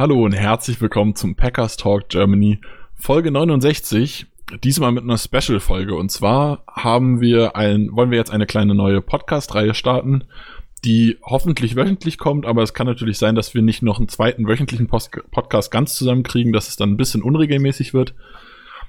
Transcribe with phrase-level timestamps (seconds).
[0.00, 2.60] Hallo und herzlich willkommen zum Packers Talk Germany
[2.94, 4.26] Folge 69.
[4.62, 5.96] Diesmal mit einer Special-Folge.
[5.96, 10.22] Und zwar haben wir ein, wollen wir jetzt eine kleine neue Podcast-Reihe starten,
[10.84, 14.46] die hoffentlich wöchentlich kommt, aber es kann natürlich sein, dass wir nicht noch einen zweiten
[14.46, 18.14] wöchentlichen Post Podcast ganz zusammenkriegen, dass es dann ein bisschen unregelmäßig wird.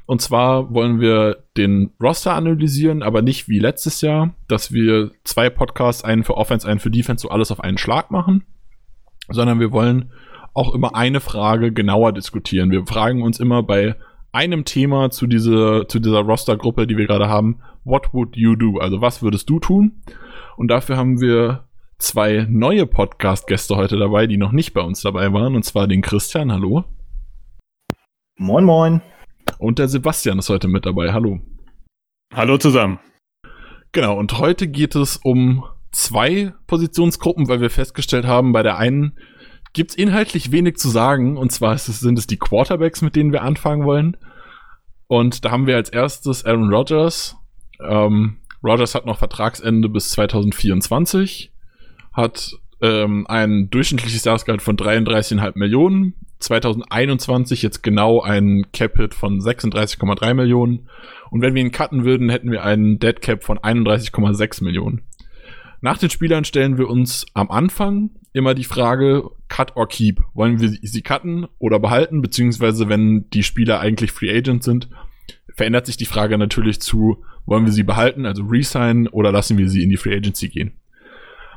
[0.06, 5.50] Und zwar wollen wir den Roster analysieren, aber nicht wie letztes Jahr, dass wir zwei
[5.50, 8.44] Podcasts, einen für Offense, einen für Defense, so alles auf einen Schlag machen,
[9.28, 10.12] sondern wir wollen
[10.60, 12.70] auch immer eine Frage genauer diskutieren.
[12.70, 13.96] Wir fragen uns immer bei
[14.34, 18.78] einem Thema zu dieser, zu dieser Roster-Gruppe, die wir gerade haben, what would you do?
[18.78, 20.04] Also was würdest du tun?
[20.58, 21.64] Und dafür haben wir
[21.98, 26.02] zwei neue Podcast-Gäste heute dabei, die noch nicht bei uns dabei waren, und zwar den
[26.02, 26.84] Christian, hallo.
[28.38, 29.02] Moin, moin.
[29.60, 31.14] Und der Sebastian ist heute mit dabei.
[31.14, 31.40] Hallo.
[32.34, 33.00] Hallo zusammen.
[33.94, 39.18] Genau, und heute geht es um zwei Positionsgruppen, weil wir festgestellt haben, bei der einen
[39.74, 41.38] gibt es inhaltlich wenig zu sagen.
[41.38, 44.18] Und zwar es, sind es die Quarterbacks, mit denen wir anfangen wollen.
[45.08, 47.36] Und da haben wir als erstes Aaron Rodgers.
[47.82, 51.52] Ähm, Rodgers hat noch Vertragsende bis 2024,
[52.14, 60.34] hat ähm, ein durchschnittliches Jahresgehalt von 33,5 Millionen, 2021 jetzt genau ein Cap-Hit von 36,3
[60.34, 60.90] Millionen.
[61.32, 65.02] Und wenn wir ihn cutten würden, hätten wir einen Dead Cap von 31,6 Millionen.
[65.82, 70.22] Nach den Spielern stellen wir uns am Anfang immer die Frage, cut or keep.
[70.34, 72.22] Wollen wir sie cutten oder behalten?
[72.22, 74.90] Beziehungsweise, wenn die Spieler eigentlich Free Agent sind,
[75.56, 79.70] verändert sich die Frage natürlich zu, wollen wir sie behalten, also resign, oder lassen wir
[79.70, 80.74] sie in die Free Agency gehen?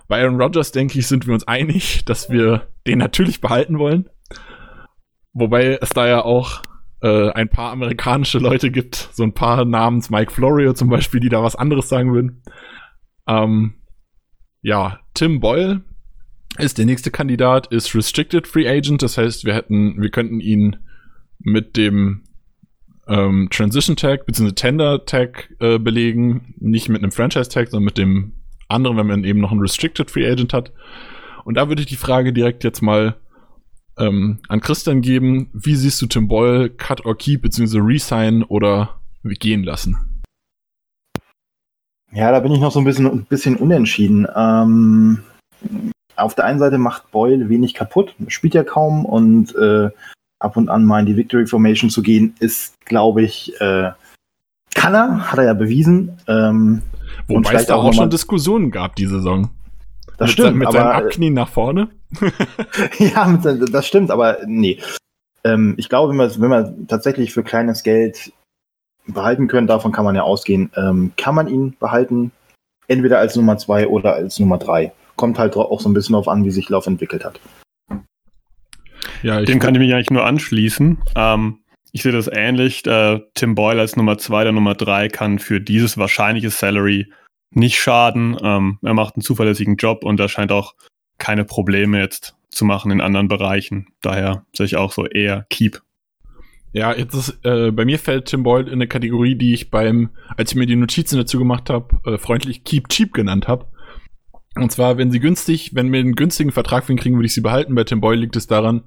[0.08, 4.08] Bei Aaron Rodgers, denke ich, sind wir uns einig, dass wir den natürlich behalten wollen.
[5.34, 6.62] Wobei es da ja auch
[7.00, 11.28] äh, ein paar amerikanische Leute gibt, so ein paar namens Mike Florio zum Beispiel, die
[11.28, 12.42] da was anderes sagen würden.
[13.26, 13.74] Ähm,
[14.62, 15.82] ja, Tim Boyle
[16.58, 19.02] ist der nächste Kandidat, ist Restricted Free Agent.
[19.02, 20.76] Das heißt, wir hätten, wir könnten ihn
[21.38, 22.22] mit dem
[23.08, 24.52] ähm, Transition Tag bzw.
[24.52, 28.34] Tender Tag äh, belegen, nicht mit einem Franchise Tag, sondern mit dem
[28.68, 30.72] anderen, wenn man eben noch einen Restricted Free Agent hat.
[31.44, 33.16] Und da würde ich die Frage direkt jetzt mal
[33.98, 35.50] ähm, an Christian geben.
[35.52, 37.78] Wie siehst du Tim Boyle Cut or Keep bzw.
[37.78, 40.22] Resign oder gehen lassen?
[42.12, 44.26] Ja, da bin ich noch so ein bisschen, ein bisschen unentschieden.
[44.36, 45.22] Ähm,
[46.16, 49.90] auf der einen Seite macht Boyle wenig kaputt, spielt ja kaum und äh,
[50.38, 53.92] ab und an mal in die Victory Formation zu gehen, ist, glaube ich, äh,
[54.74, 56.18] kann er, hat er ja bewiesen.
[56.26, 56.82] Ähm,
[57.28, 59.50] Wobei es da auch, auch schon Diskussionen gab, die Saison.
[60.18, 60.48] Das mit stimmt.
[60.48, 61.88] Sein, mit aber, seinem Abknien nach vorne.
[62.98, 63.38] ja,
[63.70, 64.80] das stimmt, aber nee.
[65.44, 68.32] Ähm, ich glaube, wenn wir, wenn wir tatsächlich für kleines Geld
[69.06, 72.30] behalten können, davon kann man ja ausgehen, ähm, kann man ihn behalten,
[72.86, 74.92] entweder als Nummer zwei oder als Nummer drei.
[75.16, 77.40] Kommt halt auch so ein bisschen darauf an, wie sich Lauf entwickelt hat.
[79.22, 80.98] Ja, Dem kann ich mich eigentlich nur anschließen.
[81.14, 81.58] Ähm,
[81.92, 82.86] ich sehe das ähnlich.
[82.86, 87.12] Äh, Tim Boyle als Nummer zwei oder Nummer drei kann für dieses wahrscheinliche Salary
[87.50, 88.36] nicht schaden.
[88.42, 90.74] Ähm, er macht einen zuverlässigen Job und er scheint auch
[91.18, 93.88] keine Probleme jetzt zu machen in anderen Bereichen.
[94.00, 95.82] Daher sehe ich auch so eher Keep.
[96.72, 100.10] Ja, jetzt ist, äh, bei mir fällt Tim Boyle in eine Kategorie, die ich beim,
[100.36, 103.66] als ich mir die Notizen dazu gemacht habe, äh, freundlich Keep Cheap genannt habe.
[104.54, 107.34] Und zwar, wenn sie günstig, wenn wir einen günstigen Vertrag für ihn kriegen, würde ich
[107.34, 107.74] sie behalten.
[107.74, 108.82] Bei Tim Boyle liegt es daran,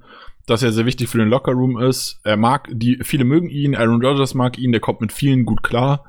[0.46, 2.20] dass er sehr wichtig für den Lockerroom ist.
[2.22, 5.62] Er mag, die, viele mögen ihn, Aaron Rodgers mag ihn, der kommt mit vielen gut
[5.62, 6.04] klar.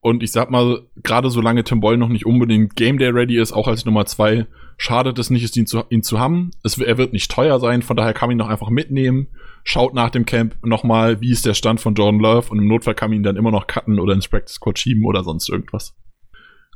[0.00, 3.52] Und ich sag mal, gerade solange Tim Boyle noch nicht unbedingt Game Day ready ist,
[3.52, 4.46] auch als Nummer zwei,
[4.76, 6.50] schadet es nicht, ihn zu, ihn zu haben.
[6.64, 9.28] Es, er wird nicht teuer sein, von daher kann man ihn noch einfach mitnehmen.
[9.64, 12.94] Schaut nach dem Camp nochmal, wie ist der Stand von Jordan Love und im Notfall
[12.94, 15.94] kann man ihn dann immer noch cutten oder ins Practice Squad schieben oder sonst irgendwas.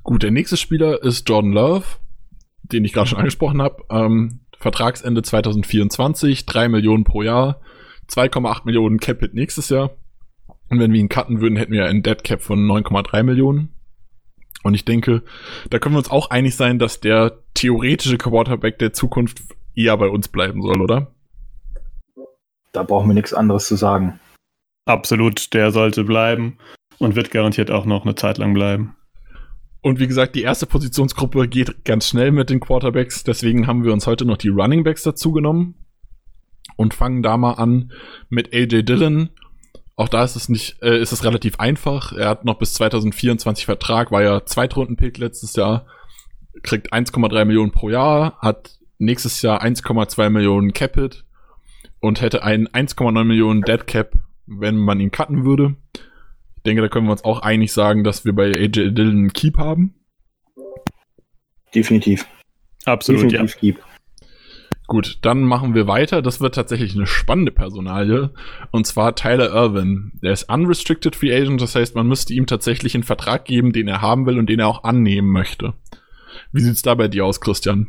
[0.02, 1.84] Gut, der nächste Spieler ist Jordan Love,
[2.62, 3.84] den ich gerade schon angesprochen habe.
[3.90, 7.60] Ähm, Vertragsende 2024, 3 Millionen pro Jahr,
[8.08, 9.90] 2,8 Millionen Cap-Hit nächstes Jahr.
[10.69, 13.75] Und wenn wir ihn cutten würden, hätten wir einen Dead Cap von 9,3 Millionen.
[14.62, 15.22] Und ich denke,
[15.69, 19.43] da können wir uns auch einig sein, dass der theoretische Quarterback der Zukunft
[19.75, 21.12] eher bei uns bleiben soll, oder?
[22.72, 24.20] Da brauchen wir nichts anderes zu sagen.
[24.84, 26.58] Absolut, der sollte bleiben
[26.98, 28.96] und wird garantiert auch noch eine Zeit lang bleiben.
[29.82, 33.25] Und wie gesagt, die erste Positionsgruppe geht ganz schnell mit den Quarterbacks.
[33.25, 35.75] Deswegen haben wir uns heute noch die Running Backs dazu genommen.
[36.76, 37.93] und fangen da mal an
[38.29, 39.31] mit AJ Dillon.
[39.96, 42.12] Auch da ist es nicht, äh, ist es relativ einfach.
[42.12, 45.87] Er hat noch bis 2024 Vertrag, war ja Zweitrunden-Pick letztes Jahr,
[46.62, 51.25] kriegt 1,3 Millionen pro Jahr, hat nächstes Jahr 1,2 Millionen Capit
[52.00, 54.14] und hätte einen 1,9 Millionen Dead Cap,
[54.46, 55.76] wenn man ihn cutten würde.
[56.62, 59.32] Ich denke, da können wir uns auch einig sagen, dass wir bei AJ Dillon einen
[59.32, 59.97] Keep haben.
[61.75, 62.25] Definitiv.
[62.85, 63.59] Absolut, Definitiv ja.
[63.59, 63.79] Keep.
[64.87, 66.23] Gut, dann machen wir weiter.
[66.23, 68.31] Das wird tatsächlich eine spannende Personalie.
[68.70, 70.12] Und zwar Tyler Irvin.
[70.23, 73.88] Der ist unrestricted free agent, das heißt, man müsste ihm tatsächlich einen Vertrag geben, den
[73.88, 75.75] er haben will und den er auch annehmen möchte.
[76.53, 77.88] Wie sieht's da bei dir aus, Christian?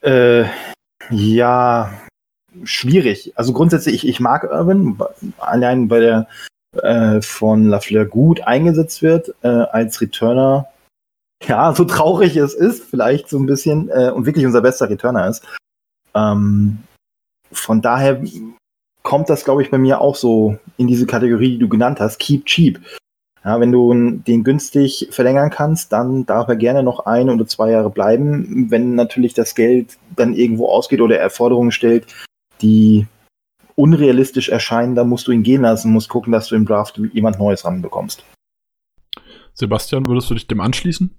[0.00, 0.46] Äh,
[1.10, 1.92] ja,
[2.64, 3.34] schwierig.
[3.36, 4.98] Also grundsätzlich, ich, ich mag Irvin,
[5.38, 6.28] allein weil er
[6.76, 10.68] äh, von Lafleur gut eingesetzt wird äh, als Returner
[11.46, 15.28] ja, so traurig es ist, vielleicht so ein bisschen, äh, und wirklich unser bester Returner
[15.28, 15.44] ist.
[16.14, 16.78] Ähm,
[17.52, 18.22] von daher
[19.02, 22.18] kommt das, glaube ich, bei mir auch so in diese Kategorie, die du genannt hast,
[22.18, 22.80] keep cheap.
[23.44, 27.70] Ja, wenn du den günstig verlängern kannst, dann darf er gerne noch ein oder zwei
[27.70, 28.66] Jahre bleiben.
[28.70, 32.06] Wenn natürlich das Geld dann irgendwo ausgeht oder er Forderungen stellt,
[32.60, 33.06] die
[33.78, 37.38] unrealistisch erscheinen, dann musst du ihn gehen lassen, musst gucken, dass du im Draft jemand
[37.38, 38.24] Neues ranbekommst.
[39.54, 41.10] Sebastian, würdest du dich dem anschließen?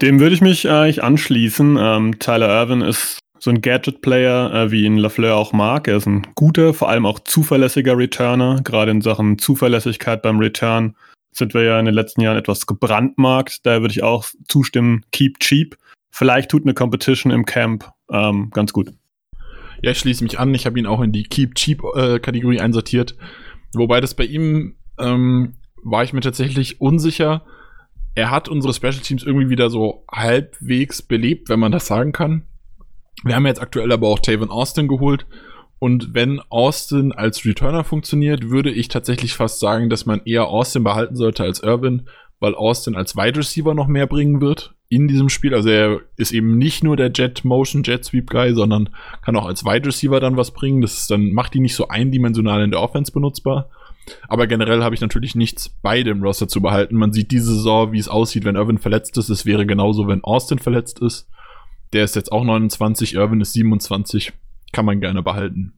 [0.00, 1.76] Dem würde ich mich eigentlich anschließen.
[1.80, 5.88] Ähm, Tyler Irvin ist so ein Gadget-Player, äh, wie ihn Lafleur auch mag.
[5.88, 8.60] Er ist ein guter, vor allem auch zuverlässiger Returner.
[8.62, 10.96] Gerade in Sachen Zuverlässigkeit beim Return
[11.32, 13.66] sind wir ja in den letzten Jahren etwas gebrandmarkt.
[13.66, 15.76] Da würde ich auch zustimmen, keep cheap.
[16.10, 18.92] Vielleicht tut eine Competition im Camp ähm, ganz gut.
[19.82, 20.54] Ja, ich schließe mich an.
[20.54, 23.16] Ich habe ihn auch in die Keep Cheap äh, Kategorie einsortiert.
[23.74, 27.44] Wobei das bei ihm ähm, war ich mir tatsächlich unsicher,
[28.14, 32.46] er hat unsere Special Teams irgendwie wieder so halbwegs belebt, wenn man das sagen kann.
[33.24, 35.26] Wir haben jetzt aktuell aber auch Taven Austin geholt.
[35.78, 40.82] Und wenn Austin als Returner funktioniert, würde ich tatsächlich fast sagen, dass man eher Austin
[40.82, 42.08] behalten sollte als Irvin,
[42.40, 45.54] weil Austin als Wide Receiver noch mehr bringen wird in diesem Spiel.
[45.54, 48.90] Also er ist eben nicht nur der Jet Motion, Jet Sweep Guy, sondern
[49.22, 50.80] kann auch als Wide Receiver dann was bringen.
[50.80, 53.70] Das ist dann macht ihn nicht so eindimensional in der Offense benutzbar.
[54.28, 56.96] Aber generell habe ich natürlich nichts bei dem Roster zu behalten.
[56.96, 59.28] Man sieht diese Saison, wie es aussieht, wenn Irvin verletzt ist.
[59.28, 61.28] Es wäre genauso, wenn Austin verletzt ist.
[61.92, 64.32] Der ist jetzt auch 29, Irvin ist 27.
[64.72, 65.74] Kann man gerne behalten.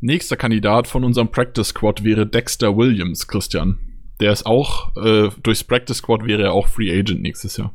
[0.00, 3.78] Nächster Kandidat von unserem Practice Squad wäre Dexter Williams, Christian.
[4.20, 7.74] Der ist auch, äh, durchs Practice Squad wäre er auch Free Agent nächstes Jahr.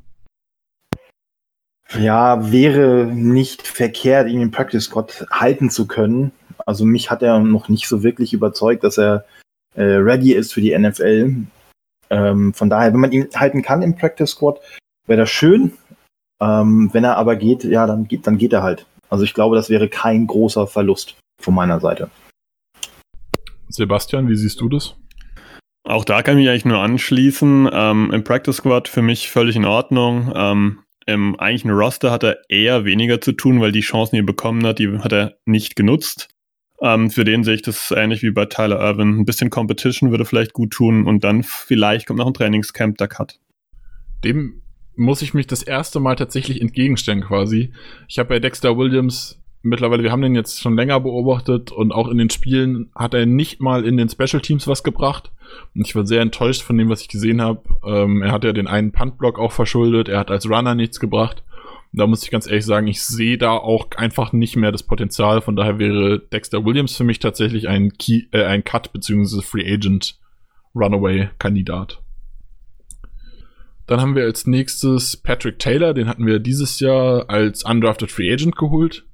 [1.98, 6.32] Ja, wäre nicht verkehrt, ihn im Practice Squad halten zu können.
[6.66, 9.26] Also mich hat er noch nicht so wirklich überzeugt, dass er
[9.76, 11.36] äh, ready ist für die NFL.
[12.12, 14.60] Ähm, von daher, wenn man ihn halten kann im Practice Squad,
[15.08, 15.74] wäre das schön.
[16.42, 18.86] Ähm, wenn er aber geht, ja, dann geht, dann geht er halt.
[19.10, 22.10] Also ich glaube, das wäre kein großer Verlust von meiner Seite.
[23.68, 24.96] Sebastian, wie siehst du das?
[25.88, 27.70] Auch da kann ich mich eigentlich nur anschließen.
[27.72, 30.32] Ähm, Im Practice Squad für mich völlig in Ordnung.
[30.36, 34.26] Ähm, Im eigentlichen Roster hat er eher weniger zu tun, weil die Chancen, die er
[34.26, 36.30] bekommen hat, die hat er nicht genutzt.
[36.82, 39.18] Ähm, für den sehe ich das ähnlich wie bei Tyler Irvin.
[39.18, 43.08] Ein bisschen Competition würde vielleicht gut tun und dann vielleicht kommt noch ein Trainingscamp der
[43.08, 43.40] Cut.
[44.24, 44.62] Dem
[44.96, 47.74] muss ich mich das erste Mal tatsächlich entgegenstellen quasi.
[48.08, 52.08] Ich habe bei Dexter Williams mittlerweile, wir haben den jetzt schon länger beobachtet und auch
[52.08, 55.32] in den Spielen hat er nicht mal in den Special Teams was gebracht.
[55.76, 57.62] Und ich war sehr enttäuscht von dem, was ich gesehen habe.
[57.86, 61.44] Ähm, er hat ja den einen Puntblock auch verschuldet, er hat als Runner nichts gebracht.
[61.92, 65.42] Da muss ich ganz ehrlich sagen, ich sehe da auch einfach nicht mehr das Potenzial.
[65.42, 69.42] Von daher wäre Dexter Williams für mich tatsächlich ein, Key, äh, ein Cut bzw.
[69.42, 70.20] Free Agent
[70.76, 72.00] Runaway-Kandidat.
[73.88, 78.32] Dann haben wir als nächstes Patrick Taylor, den hatten wir dieses Jahr als Undrafted Free
[78.32, 79.08] Agent geholt.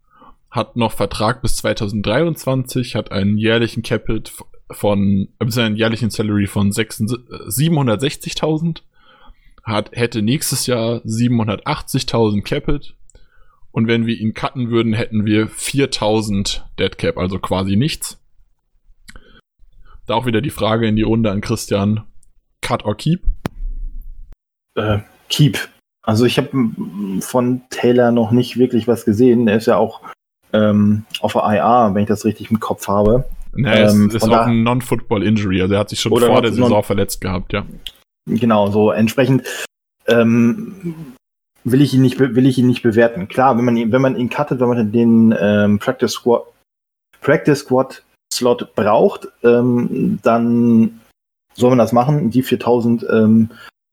[0.55, 4.31] Hat noch Vertrag bis 2023, hat einen jährlichen Capit
[4.71, 8.81] von, äh, einen jährlichen Salary von 760.000
[9.65, 12.95] hat, hätte nächstes Jahr 780.000 Capit.
[13.71, 18.21] Und wenn wir ihn cutten würden, hätten wir 4000 Dead Cap, also quasi nichts.
[20.05, 22.05] Da auch wieder die Frage in die Runde an Christian.
[22.61, 23.23] Cut or keep?
[24.75, 25.67] Äh, keep.
[26.01, 26.69] Also ich habe
[27.19, 29.49] von Taylor noch nicht wirklich was gesehen.
[29.49, 29.99] Er ist ja auch
[30.55, 33.25] ähm, auf der IA, wenn ich das richtig im Kopf habe.
[33.57, 35.61] Er ähm, ist, ist auch ein Non-Football-Injury.
[35.61, 37.65] Also er hat sich schon vor der Saison verletzt gehabt, ja.
[38.27, 39.43] Genau, so entsprechend
[40.07, 41.15] ähm,
[41.63, 43.27] will ich ihn nicht will ich ihn nicht bewerten.
[43.27, 46.43] Klar, wenn man ihn wenn man ihn cuttet, wenn man den ähm, Practice Squad
[47.21, 50.99] Practice Squad Slot braucht, ähm, dann
[51.53, 52.29] soll man das machen.
[52.31, 53.49] Die 4000, ähm,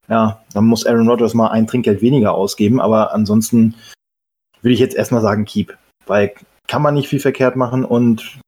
[0.09, 3.75] ja, dann muss Aaron Rodgers mal ein Trinkgeld weniger ausgeben, aber ansonsten
[4.61, 6.33] will ich jetzt erstmal sagen Keep, weil
[6.67, 8.39] kann man nicht viel verkehrt machen und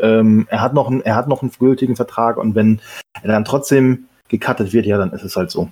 [0.00, 2.80] ähm, er hat noch einen, er hat noch einen gültigen Vertrag und wenn
[3.22, 5.70] er dann trotzdem gecuttet wird, ja, dann ist es halt so.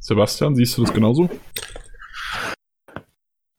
[0.00, 1.28] Sebastian, siehst du das genauso?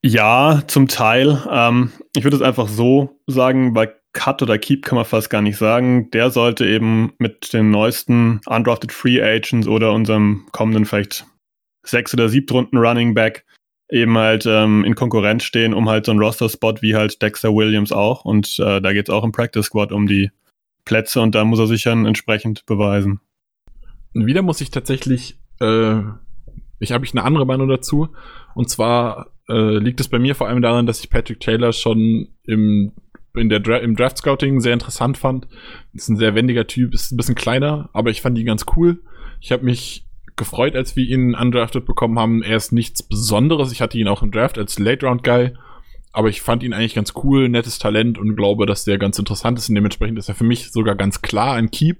[0.04, 1.42] Ja, zum Teil.
[1.50, 5.42] Ähm, ich würde es einfach so sagen, bei Cut oder Keep kann man fast gar
[5.42, 6.10] nicht sagen.
[6.12, 11.26] Der sollte eben mit den neuesten Undrafted Free Agents oder unserem kommenden vielleicht
[11.86, 13.46] sechs oder siebtrunden Running Back
[13.90, 17.92] eben halt ähm, in Konkurrenz stehen, um halt so einen Roster-Spot wie halt Dexter Williams
[17.92, 18.26] auch.
[18.26, 20.32] Und äh, da geht es auch im Practice Squad um die
[20.86, 23.20] Plätze und da muss er sich dann entsprechend beweisen.
[24.14, 26.00] Wieder muss ich tatsächlich, äh,
[26.80, 28.10] ich habe ich eine andere Meinung dazu.
[28.56, 32.30] Und zwar äh, liegt es bei mir vor allem daran, dass ich Patrick Taylor schon
[32.46, 32.92] im,
[33.36, 35.48] in der Dra im Draft Scouting sehr interessant fand.
[35.94, 39.02] Ist ein sehr wendiger Typ, ist ein bisschen kleiner, aber ich fand ihn ganz cool.
[39.40, 40.07] Ich habe mich
[40.38, 42.44] gefreut, als wir ihn undrafted bekommen haben.
[42.44, 43.72] Er ist nichts Besonderes.
[43.72, 45.54] Ich hatte ihn auch im Draft als Late-Round-Guy.
[46.14, 49.60] Aber ich fand ihn eigentlich ganz cool, nettes Talent und glaube, dass der ganz interessant
[49.60, 49.70] ist.
[49.70, 52.00] Und dementsprechend ist er für mich sogar ganz klar ein Keep.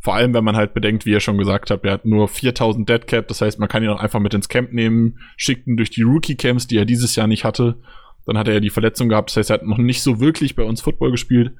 [0.00, 2.88] Vor allem, wenn man halt bedenkt, wie er schon gesagt hat, er hat nur 4000
[2.88, 3.28] Dead Cap.
[3.28, 6.02] Das heißt, man kann ihn auch einfach mit ins Camp nehmen, schickt ihn durch die
[6.02, 7.76] Rookie-Camps, die er dieses Jahr nicht hatte.
[8.24, 9.30] Dann hat er ja die Verletzung gehabt.
[9.30, 11.52] Das heißt, er hat noch nicht so wirklich bei uns Football gespielt.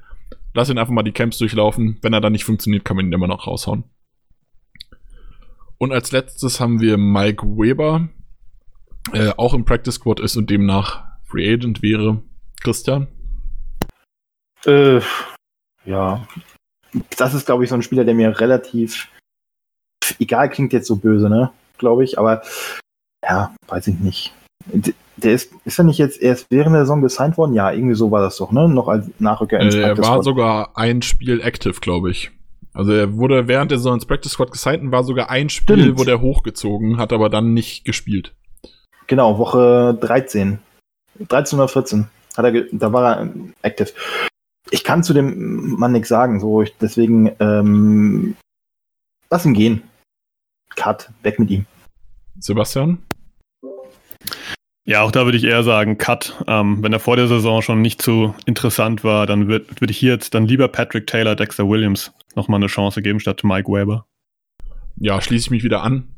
[0.53, 1.97] Lass ihn einfach mal die Camps durchlaufen.
[2.01, 3.83] Wenn er dann nicht funktioniert, kann man ihn immer noch raushauen.
[5.77, 8.09] Und als letztes haben wir Mike Weber,
[9.13, 12.23] äh, auch im Practice Squad ist und demnach Free Agent wäre.
[12.61, 13.07] Christian?
[14.65, 15.01] Äh,
[15.85, 16.27] ja.
[17.17, 19.09] Das ist, glaube ich, so ein Spieler, der mir relativ
[20.19, 21.51] egal klingt jetzt so böse, ne?
[21.77, 22.41] Glaube ich, aber
[23.23, 24.33] ja, weiß ich nicht.
[25.17, 27.53] Der ist, ist er nicht jetzt erst während der Saison gesigned worden?
[27.53, 28.67] Ja, irgendwie so war das doch, ne?
[28.67, 32.31] Noch als Nachrücker äh, Er war sogar ein Spiel active, glaube ich.
[32.77, 35.81] Also er wurde während der Saison ins Practice Squad gesigned und war sogar ein Spiel,
[35.81, 35.99] Stimmt.
[35.99, 38.35] wo der hochgezogen, hat aber dann nicht gespielt.
[39.07, 40.59] Genau, Woche 13.
[41.27, 42.07] 13 oder 14.
[42.37, 43.29] Hat er da war er
[43.63, 43.93] active.
[44.69, 48.35] Ich kann zu dem Mann nichts sagen, so ich, deswegen ähm,
[49.31, 49.81] lass ihn gehen.
[50.75, 51.65] Cut, weg mit ihm.
[52.39, 52.99] Sebastian?
[54.87, 56.41] Ja, auch da würde ich eher sagen, Cut.
[56.47, 59.97] Ähm, wenn er vor der Saison schon nicht so interessant war, dann würde würd ich
[59.97, 64.07] hier jetzt dann lieber Patrick Taylor, Dexter Williams nochmal eine Chance geben statt Mike Weber.
[64.95, 66.15] Ja, schließe ich mich wieder an.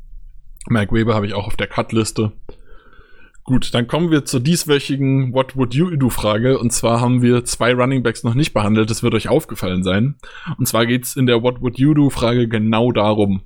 [0.68, 2.30] Mike Weber habe ich auch auf der Cut-Liste.
[3.42, 6.56] Gut, dann kommen wir zur dieswöchigen What Would You Do Frage.
[6.56, 8.88] Und zwar haben wir zwei Running Backs noch nicht behandelt.
[8.88, 10.14] Das wird euch aufgefallen sein.
[10.58, 13.42] Und zwar geht es in der What Would You Do Frage genau darum.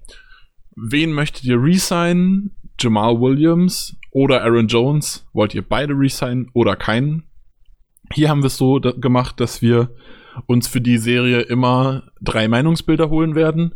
[0.76, 2.54] Wen möchtet ihr resignen?
[2.78, 5.26] Jamal Williams oder Aaron Jones.
[5.32, 7.24] Wollt ihr beide resignen oder keinen?
[8.12, 9.90] Hier haben wir es so gemacht, dass wir
[10.46, 13.74] uns für die Serie immer drei Meinungsbilder holen werden,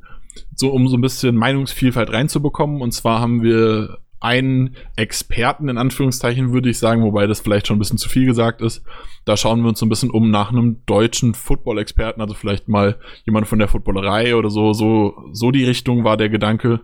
[0.54, 2.82] so um so ein bisschen Meinungsvielfalt reinzubekommen.
[2.82, 7.76] Und zwar haben wir einen Experten, in Anführungszeichen würde ich sagen, wobei das vielleicht schon
[7.76, 8.82] ein bisschen zu viel gesagt ist.
[9.24, 12.98] Da schauen wir uns so ein bisschen um nach einem deutschen Football-Experten, also vielleicht mal
[13.24, 16.80] jemand von der Footballerei oder so, so, so die Richtung war der Gedanke.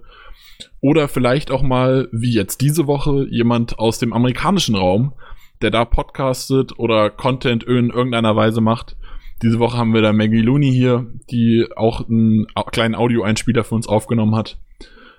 [0.80, 5.14] Oder vielleicht auch mal, wie jetzt diese Woche, jemand aus dem amerikanischen Raum,
[5.62, 8.96] der da podcastet oder Content in irgendeiner Weise macht.
[9.42, 13.88] Diese Woche haben wir da Maggie Looney hier, die auch einen kleinen Audioeinspieler für uns
[13.88, 14.58] aufgenommen hat.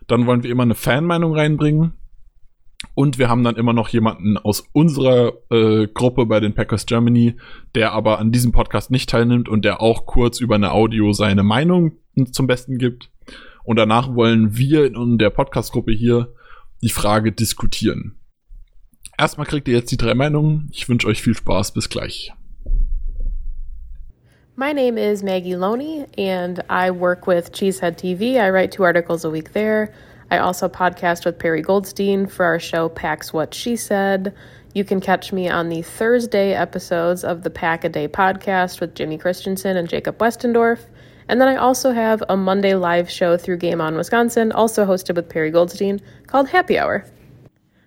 [0.08, 1.94] Dann wollen wir immer eine Fanmeinung reinbringen.
[2.94, 7.36] Und wir haben dann immer noch jemanden aus unserer äh, Gruppe bei den Packers Germany,
[7.74, 11.44] der aber an diesem Podcast nicht teilnimmt und der auch kurz über eine Audio seine
[11.44, 11.94] Meinung
[12.32, 13.10] zum Besten gibt.
[13.66, 16.34] Und danach wollen wir in der Podcast-Gruppe hier
[16.82, 18.20] die Frage diskutieren.
[19.18, 20.70] Erstmal kriegt ihr jetzt die drei Meinungen.
[20.72, 21.74] Ich wünsche euch viel Spaß.
[21.74, 22.32] Bis gleich.
[24.58, 28.40] My name is Maggie Loney, and I work with Cheesehead TV.
[28.40, 29.92] I write two articles a week there.
[30.32, 34.34] I also podcast with Perry Goldstein for our show Pack's What She Said.
[34.74, 38.96] You can catch me on the Thursday episodes of the Pack a Day podcast with
[38.96, 40.80] Jimmy Christensen and Jacob Westendorf.
[41.28, 45.16] And then I also have a Monday live show through Game On Wisconsin, also hosted
[45.16, 47.06] with Perry Goldstein, called Happy Hour.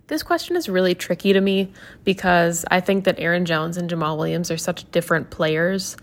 [0.09, 4.16] This question is really tricky to me because I think that Aaron Jones and Jamal
[4.16, 5.97] Williams are such different players.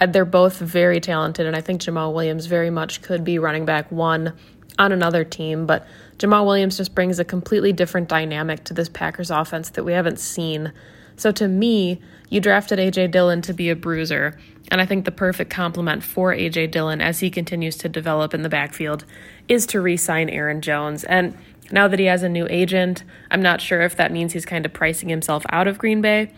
[0.00, 3.66] Uh, they're both very talented, and I think Jamal Williams very much could be running
[3.66, 4.32] back one
[4.78, 5.86] on another team, but
[6.18, 10.18] Jamal Williams just brings a completely different dynamic to this Packers offense that we haven't
[10.18, 10.72] seen.
[11.16, 12.00] So to me,
[12.34, 14.36] you drafted AJ Dillon to be a bruiser,
[14.68, 18.42] and I think the perfect complement for AJ Dillon as he continues to develop in
[18.42, 19.04] the backfield
[19.46, 21.04] is to re sign Aaron Jones.
[21.04, 21.38] And
[21.70, 24.66] now that he has a new agent, I'm not sure if that means he's kind
[24.66, 26.32] of pricing himself out of Green Bay.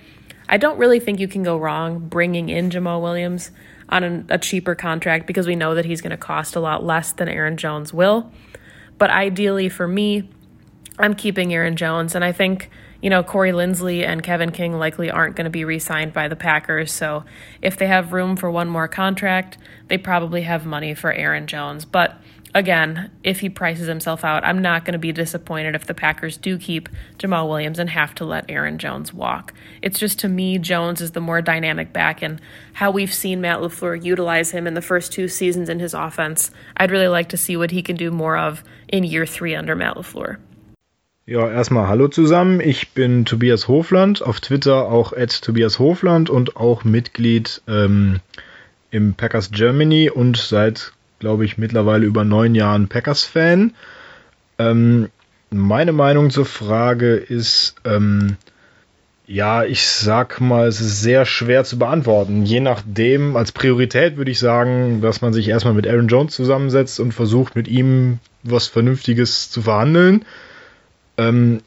[0.50, 3.50] I don't really think you can go wrong bringing in Jamal Williams
[3.88, 6.84] on an, a cheaper contract because we know that he's going to cost a lot
[6.84, 8.30] less than Aaron Jones will.
[8.98, 10.28] But ideally for me,
[10.98, 12.68] I'm keeping Aaron Jones, and I think
[13.06, 16.26] you know, Corey Lindsley and Kevin King likely aren't going to be re signed by
[16.26, 16.90] the Packers.
[16.90, 17.22] So
[17.62, 21.84] if they have room for one more contract, they probably have money for Aaron Jones.
[21.84, 22.20] But
[22.52, 26.36] again, if he prices himself out, I'm not going to be disappointed if the Packers
[26.36, 29.54] do keep Jamal Williams and have to let Aaron Jones walk.
[29.82, 32.40] It's just to me, Jones is the more dynamic back, and
[32.72, 36.50] how we've seen Matt LaFleur utilize him in the first two seasons in his offense.
[36.76, 39.76] I'd really like to see what he can do more of in year three under
[39.76, 40.38] Matt LaFleur.
[41.28, 42.60] Ja, erstmal hallo zusammen.
[42.60, 48.20] Ich bin Tobias Hofland, auf Twitter auch at Tobias Hofland und auch Mitglied ähm,
[48.92, 53.74] im Packers Germany und seit glaube ich, mittlerweile über neun Jahren Packers-Fan.
[54.58, 55.08] Ähm,
[55.50, 58.36] meine Meinung zur Frage ist, ähm,
[59.26, 62.44] ja, ich sag mal, es ist sehr schwer zu beantworten.
[62.44, 67.00] Je nachdem, als Priorität würde ich sagen, dass man sich erstmal mit Aaron Jones zusammensetzt
[67.00, 70.24] und versucht, mit ihm was Vernünftiges zu verhandeln.
[71.18, 71.60] Ähm,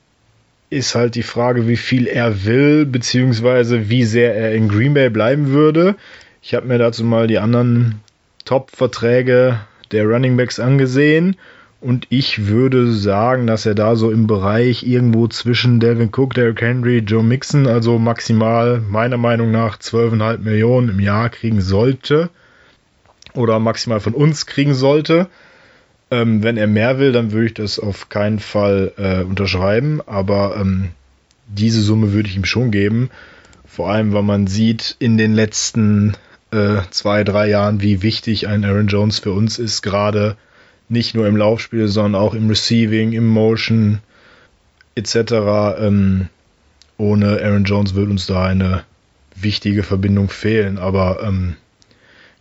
[0.70, 5.10] ist halt die Frage, wie viel er will, beziehungsweise wie sehr er in Green Bay
[5.10, 5.96] bleiben würde.
[6.42, 8.02] Ich habe mir dazu mal die anderen
[8.46, 9.60] Top-Verträge
[9.92, 11.36] der Running Backs angesehen.
[11.82, 16.62] Und ich würde sagen, dass er da so im Bereich irgendwo zwischen Devin Cook, Derrick
[16.62, 22.30] Henry, Joe Mixon, also maximal meiner Meinung nach 12,5 Millionen im Jahr kriegen sollte.
[23.34, 25.28] Oder maximal von uns kriegen sollte.
[26.12, 30.02] Ähm, wenn er mehr will, dann würde ich das auf keinen Fall äh, unterschreiben.
[30.06, 30.90] Aber ähm,
[31.48, 33.10] diese Summe würde ich ihm schon geben.
[33.66, 36.16] Vor allem, weil man sieht in den letzten
[36.52, 40.36] äh, zwei, drei Jahren, wie wichtig ein Aaron Jones für uns ist, gerade
[40.90, 44.00] nicht nur im Laufspiel, sondern auch im Receiving, im Motion
[44.96, 45.16] etc.
[45.80, 46.30] Ähm,
[46.98, 48.84] ohne Aaron Jones wird uns da eine
[49.36, 50.78] wichtige Verbindung fehlen.
[50.78, 51.56] Aber ähm,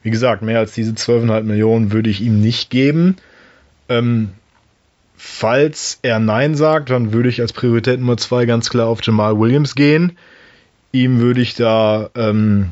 [0.03, 3.17] wie gesagt, mehr als diese 12,5 Millionen würde ich ihm nicht geben.
[3.89, 4.31] Ähm,
[5.17, 9.39] falls er Nein sagt, dann würde ich als Priorität Nummer zwei ganz klar auf Jamal
[9.39, 10.17] Williams gehen.
[10.93, 12.71] Ihm würde ich da ähm,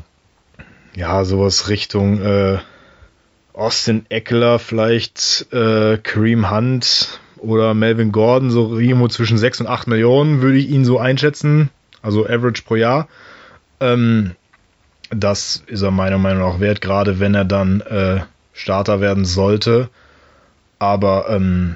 [0.95, 2.57] ja, sowas Richtung äh,
[3.53, 9.87] Austin Eckler, vielleicht äh, Kareem Hunt oder Melvin Gordon, so irgendwo zwischen 6 und 8
[9.87, 11.69] Millionen würde ich ihn so einschätzen,
[12.01, 13.07] also Average pro Jahr.
[13.79, 14.35] Ähm,
[15.09, 18.21] das ist er meiner Meinung nach wert, gerade wenn er dann äh,
[18.53, 19.89] Starter werden sollte.
[20.79, 21.75] Aber ähm,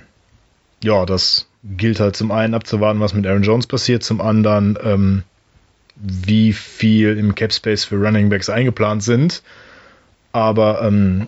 [0.83, 5.23] ja, das gilt halt zum einen abzuwarten, was mit Aaron Jones passiert, zum anderen ähm,
[5.95, 9.43] wie viel im Cap Space für Running Backs eingeplant sind.
[10.31, 11.27] Aber ähm,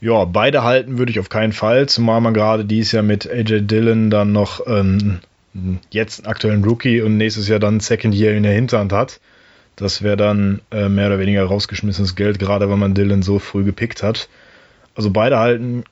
[0.00, 3.62] ja, beide halten würde ich auf keinen Fall, zumal man gerade dieses Jahr mit AJ
[3.62, 5.20] Dillon dann noch ähm,
[5.90, 9.20] jetzt einen aktuellen Rookie und nächstes Jahr dann Second Year in der Hinterhand hat.
[9.76, 13.64] Das wäre dann äh, mehr oder weniger rausgeschmissenes Geld, gerade wenn man Dillon so früh
[13.64, 14.28] gepickt hat.
[14.94, 15.84] Also beide halten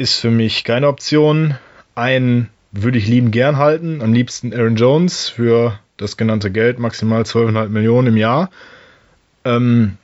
[0.00, 1.58] ist für mich keine Option.
[1.94, 7.20] Einen würde ich lieben gern halten, am liebsten Aaron Jones für das genannte Geld, maximal
[7.20, 8.48] 12,5 Millionen im Jahr.
[9.44, 9.98] Ähm,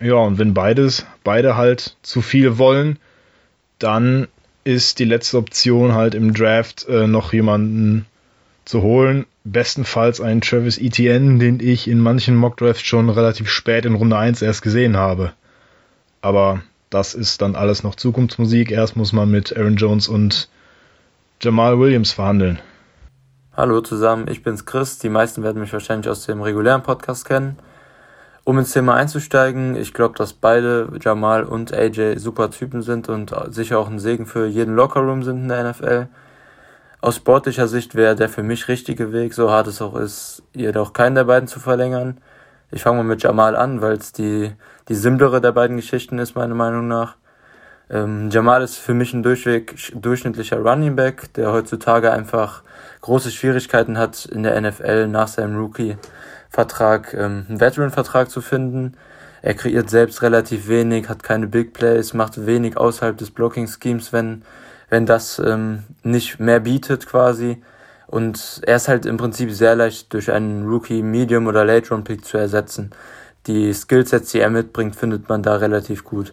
[0.00, 2.98] ja, und wenn beides, beide halt zu viel wollen,
[3.78, 4.28] dann
[4.64, 8.06] ist die letzte Option halt im Draft äh, noch jemanden
[8.64, 9.26] zu holen.
[9.44, 14.40] Bestenfalls einen Travis Etienne, den ich in manchen Mockdrafts schon relativ spät in Runde 1
[14.40, 15.34] erst gesehen habe.
[16.22, 18.70] Aber das ist dann alles noch Zukunftsmusik.
[18.70, 20.48] Erst muss man mit Aaron Jones und
[21.40, 22.60] Jamal Williams verhandeln.
[23.56, 24.98] Hallo zusammen, ich bin's Chris.
[24.98, 27.58] Die meisten werden mich wahrscheinlich aus dem regulären Podcast kennen.
[28.44, 33.32] Um ins Thema einzusteigen, ich glaube, dass beide, Jamal und AJ, super Typen sind und
[33.50, 36.08] sicher auch ein Segen für jeden Lockerroom sind in der NFL.
[37.00, 40.92] Aus sportlicher Sicht wäre der für mich richtige Weg, so hart es auch ist, jedoch
[40.92, 42.18] keinen der beiden zu verlängern.
[42.70, 44.52] Ich fange mal mit Jamal an, weil es die,
[44.88, 47.16] die simplere der beiden Geschichten ist, meiner Meinung nach.
[47.90, 52.62] Ähm, Jamal ist für mich ein durchweg durchschnittlicher Running Back, der heutzutage einfach
[53.02, 58.96] große Schwierigkeiten hat, in der NFL nach seinem Rookie-Vertrag ähm, einen Veteran-Vertrag zu finden.
[59.42, 64.42] Er kreiert selbst relativ wenig, hat keine Big Plays, macht wenig außerhalb des Blocking-Schemes, wenn,
[64.88, 67.60] wenn das ähm, nicht mehr bietet quasi.
[68.06, 72.04] Und er ist halt im Prinzip sehr leicht durch einen Rookie Medium oder Late Round
[72.04, 72.90] Pick zu ersetzen.
[73.46, 76.32] Die Skillsets, die er mitbringt, findet man da relativ gut.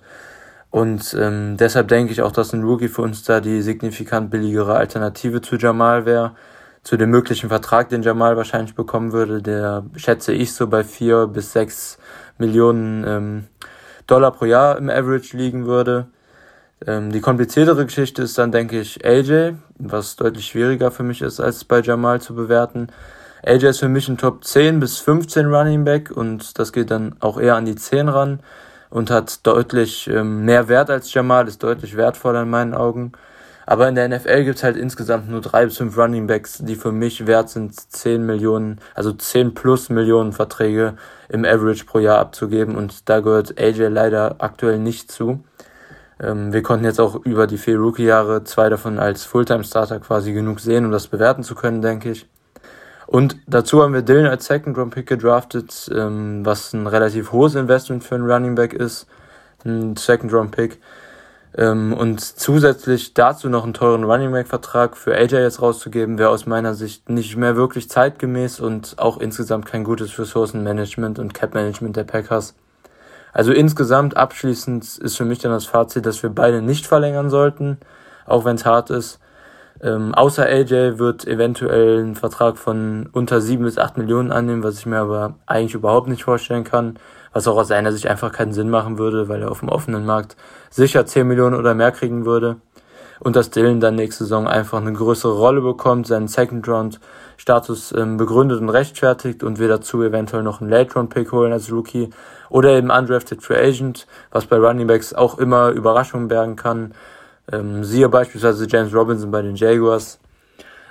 [0.70, 4.76] Und ähm, deshalb denke ich auch, dass ein Rookie für uns da die signifikant billigere
[4.76, 6.36] Alternative zu Jamal wäre
[6.84, 11.28] zu dem möglichen Vertrag, den Jamal wahrscheinlich bekommen würde, der schätze ich so bei vier
[11.28, 11.98] bis sechs
[12.38, 13.48] Millionen ähm,
[14.08, 16.08] Dollar pro Jahr im Average liegen würde.
[16.88, 21.40] Ähm, die kompliziertere Geschichte ist dann, denke ich, AJ, was deutlich schwieriger für mich ist,
[21.40, 22.88] als bei Jamal zu bewerten.
[23.44, 27.16] AJ ist für mich ein Top 10 bis 15 Running Back und das geht dann
[27.22, 28.40] auch eher an die 10 ran
[28.90, 33.14] und hat deutlich ähm, mehr Wert als Jamal, ist deutlich wertvoller in meinen Augen.
[33.66, 36.92] Aber in der NFL gibt's halt insgesamt nur drei bis fünf Running Backs, die für
[36.92, 40.96] mich wert sind, 10 Millionen, also 10 plus Millionen Verträge
[41.30, 42.76] im Average pro Jahr abzugeben.
[42.76, 45.44] Und da gehört AJ leider aktuell nicht zu.
[46.20, 50.60] Ähm, wir konnten jetzt auch über die vier Rookie-Jahre zwei davon als Fulltime-Starter quasi genug
[50.60, 52.28] sehen, um das bewerten zu können, denke ich.
[53.10, 58.14] Und dazu haben wir Dylan als Second-Round-Pick gedraftet, ähm, was ein relativ hohes Investment für
[58.14, 59.08] einen Running Back ist.
[59.66, 60.80] Ein Second-Round-Pick.
[61.58, 66.30] Ähm, und zusätzlich dazu noch einen teuren Running Back Vertrag für AJ jetzt rauszugeben, wäre
[66.30, 71.56] aus meiner Sicht nicht mehr wirklich zeitgemäß und auch insgesamt kein gutes Ressourcenmanagement und Cap
[71.56, 72.54] Management der Packers.
[73.34, 77.80] Also insgesamt abschließend ist für mich dann das Fazit, dass wir beide nicht verlängern sollten,
[78.28, 79.20] auch wenn es hart ist.
[79.82, 84.80] Ähm, außer AJ wird eventuell einen Vertrag von unter sieben bis acht Millionen annehmen, was
[84.80, 87.00] ich mir aber eigentlich überhaupt nicht vorstellen kann
[87.34, 90.06] was auch aus seiner Sicht einfach keinen Sinn machen würde, weil er auf dem offenen
[90.06, 90.36] Markt
[90.70, 92.58] sicher 10 Millionen oder mehr kriegen würde.
[93.20, 97.02] Und dass Dylan dann nächste Saison einfach eine größere Rolle bekommt, seinen Second Round
[97.36, 101.52] Status ähm, begründet und rechtfertigt und wir dazu eventuell noch einen Late Round Pick holen
[101.52, 102.12] als Rookie
[102.50, 106.94] oder eben Undrafted Free Agent, was bei Running Backs auch immer Überraschungen bergen kann.
[107.52, 110.20] Ähm, siehe beispielsweise James Robinson bei den Jaguars.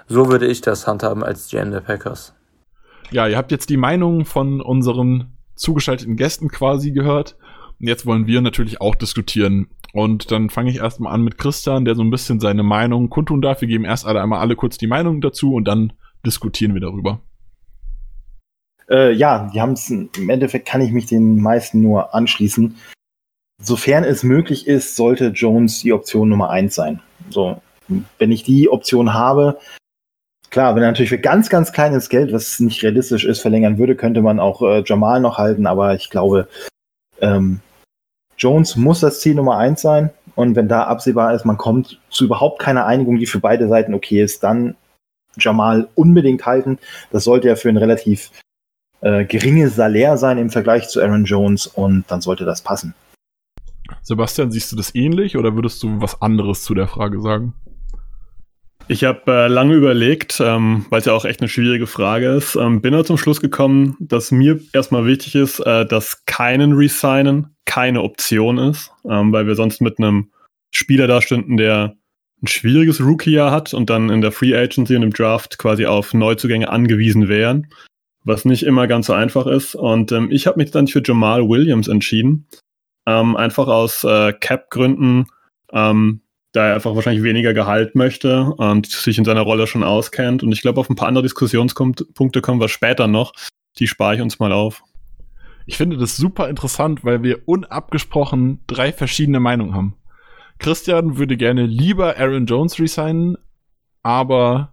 [0.06, 2.34] So würde ich das handhaben als GM der Packers.
[3.10, 7.36] Ja, ihr habt jetzt die Meinung von unseren zugeschalteten Gästen quasi gehört.
[7.80, 9.68] Und jetzt wollen wir natürlich auch diskutieren.
[9.92, 13.40] Und dann fange ich erstmal an mit Christian, der so ein bisschen seine Meinung kundtun
[13.40, 13.60] darf.
[13.60, 15.92] Wir geben erst alle einmal alle kurz die Meinung dazu und dann
[16.26, 17.20] diskutieren wir darüber.
[18.90, 22.76] Äh, ja, die haben es im Endeffekt kann ich mich den meisten nur anschließen.
[23.60, 27.00] Sofern es möglich ist, sollte Jones die Option Nummer eins sein.
[27.30, 27.60] So,
[28.18, 29.58] wenn ich die Option habe,
[30.50, 33.94] Klar, wenn er natürlich für ganz, ganz kleines Geld, was nicht realistisch ist, verlängern würde,
[33.94, 36.48] könnte man auch äh, Jamal noch halten, aber ich glaube,
[37.20, 37.60] ähm,
[38.38, 40.10] Jones muss das Ziel Nummer eins sein.
[40.36, 43.92] Und wenn da absehbar ist, man kommt zu überhaupt keiner Einigung, die für beide Seiten
[43.92, 44.76] okay ist, dann
[45.36, 46.78] Jamal unbedingt halten.
[47.10, 48.30] Das sollte ja für ein relativ
[49.00, 52.94] äh, geringes Salär sein im Vergleich zu Aaron Jones und dann sollte das passen.
[54.08, 57.52] Sebastian, siehst du das ähnlich oder würdest du was anderes zu der Frage sagen?
[58.88, 62.56] Ich habe äh, lange überlegt, ähm, weil es ja auch echt eine schwierige Frage ist,
[62.56, 67.54] ähm, bin aber zum Schluss gekommen, dass mir erstmal wichtig ist, äh, dass keinen Resignen
[67.66, 70.30] keine Option ist, ähm, weil wir sonst mit einem
[70.70, 71.94] Spieler da stünden, der
[72.42, 76.14] ein schwieriges Rookie-Jahr hat und dann in der Free Agency und im Draft quasi auf
[76.14, 77.66] Neuzugänge angewiesen wären,
[78.24, 79.74] was nicht immer ganz so einfach ist.
[79.74, 82.46] Und ähm, ich habe mich dann für Jamal Williams entschieden,
[83.08, 85.26] ähm, einfach aus äh, Cap-Gründen.
[85.72, 86.20] Ähm,
[86.52, 90.42] da er einfach wahrscheinlich weniger Gehalt möchte und sich in seiner Rolle schon auskennt.
[90.42, 93.32] Und ich glaube, auf ein paar andere Diskussionspunkte kommen wir später noch.
[93.78, 94.82] Die spare ich uns mal auf.
[95.66, 99.96] Ich finde das super interessant, weil wir unabgesprochen drei verschiedene Meinungen haben.
[100.58, 103.36] Christian würde gerne lieber Aaron Jones resignen,
[104.02, 104.72] aber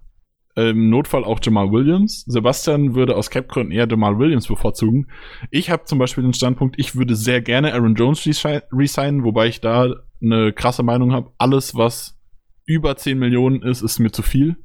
[0.55, 2.23] im Notfall auch Jamal Williams.
[2.27, 5.07] Sebastian würde aus Cap-Gründen eher Jamal Williams bevorzugen.
[5.51, 9.59] Ich habe zum Beispiel den Standpunkt, ich würde sehr gerne Aaron Jones resignen, wobei ich
[9.59, 12.17] da eine krasse Meinung habe, alles, was
[12.65, 14.57] über 10 Millionen ist, ist mir zu viel.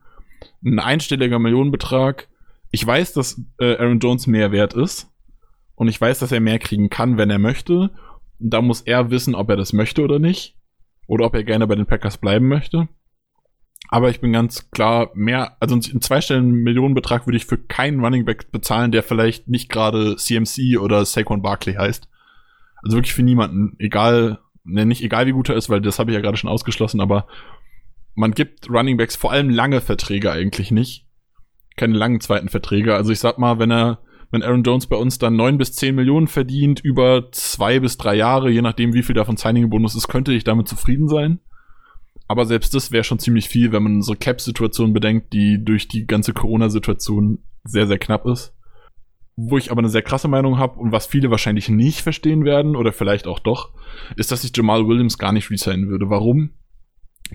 [0.64, 2.28] Ein einstelliger Millionenbetrag.
[2.70, 5.10] Ich weiß, dass äh, Aaron Jones mehr wert ist.
[5.74, 7.90] Und ich weiß, dass er mehr kriegen kann, wenn er möchte.
[8.38, 10.56] Da muss er wissen, ob er das möchte oder nicht.
[11.06, 12.88] Oder ob er gerne bei den Packers bleiben möchte.
[13.88, 18.24] Aber ich bin ganz klar mehr, also einen zweistelligen Millionenbetrag würde ich für keinen Running
[18.24, 22.08] Back bezahlen, der vielleicht nicht gerade CMC oder Saquon Barkley heißt.
[22.82, 26.10] Also wirklich für niemanden, egal ne, nicht egal wie gut er ist, weil das habe
[26.10, 27.26] ich ja gerade schon ausgeschlossen, aber
[28.14, 31.06] man gibt Running Backs vor allem lange Verträge eigentlich nicht.
[31.76, 32.94] Keine langen zweiten Verträge.
[32.94, 35.94] Also ich sag mal, wenn er, wenn Aaron Jones bei uns dann neun bis zehn
[35.94, 40.32] Millionen verdient, über zwei bis drei Jahre, je nachdem wie viel davon Signing-Bonus ist, könnte
[40.32, 41.40] ich damit zufrieden sein.
[42.30, 46.06] Aber selbst das wäre schon ziemlich viel, wenn man unsere Cap-Situation bedenkt, die durch die
[46.06, 48.54] ganze Corona-Situation sehr, sehr knapp ist.
[49.34, 52.76] Wo ich aber eine sehr krasse Meinung habe und was viele wahrscheinlich nicht verstehen werden
[52.76, 53.74] oder vielleicht auch doch,
[54.14, 56.08] ist, dass ich Jamal Williams gar nicht resignen würde.
[56.08, 56.50] Warum?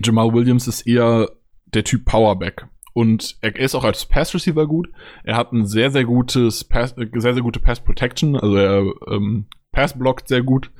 [0.02, 1.28] Jamal Williams ist eher
[1.66, 2.66] der Typ Powerback.
[2.94, 4.88] Und er ist auch als Pass Receiver gut.
[5.24, 8.34] Er hat ein sehr, sehr gutes Pass, sehr, sehr gute Pass Protection.
[8.34, 10.70] Also er ähm, Pass blockt sehr gut.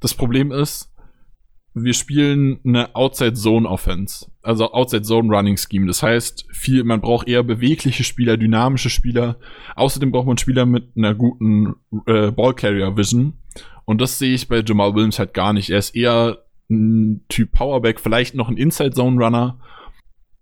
[0.00, 0.92] Das Problem ist,
[1.74, 5.88] wir spielen eine Outside Zone Offense, also Outside Zone Running Scheme.
[5.88, 9.36] Das heißt, viel, man braucht eher bewegliche Spieler, dynamische Spieler.
[9.74, 11.74] Außerdem braucht man Spieler mit einer guten
[12.06, 13.34] äh, Ball Carrier Vision.
[13.84, 15.70] Und das sehe ich bei Jamal Williams halt gar nicht.
[15.70, 16.38] Er ist eher
[16.70, 19.58] ein Typ Powerback, vielleicht noch ein Inside Zone Runner.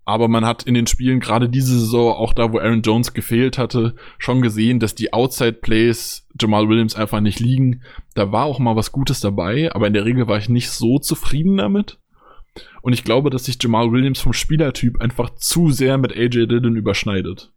[0.04, 3.56] Aber man hat in den Spielen gerade diese Saison, auch da, wo Aaron Jones gefehlt
[3.56, 7.82] hatte, schon gesehen, dass die Outside Plays Jamal Williams einfach nicht liegen.
[8.14, 10.98] Da war auch mal was Gutes dabei, aber in der Regel war ich nicht so
[10.98, 11.98] zufrieden damit.
[12.82, 16.76] Und ich glaube, dass sich Jamal Williams vom Spielertyp einfach zu sehr mit AJ Dillon
[16.76, 17.52] überschneidet.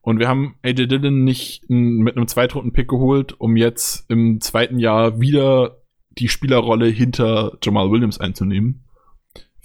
[0.00, 5.20] Und wir haben AJ Dillon nicht mit einem Zweitrunden-Pick geholt, um jetzt im zweiten Jahr
[5.20, 5.82] wieder
[6.18, 8.85] die Spielerrolle hinter Jamal Williams einzunehmen.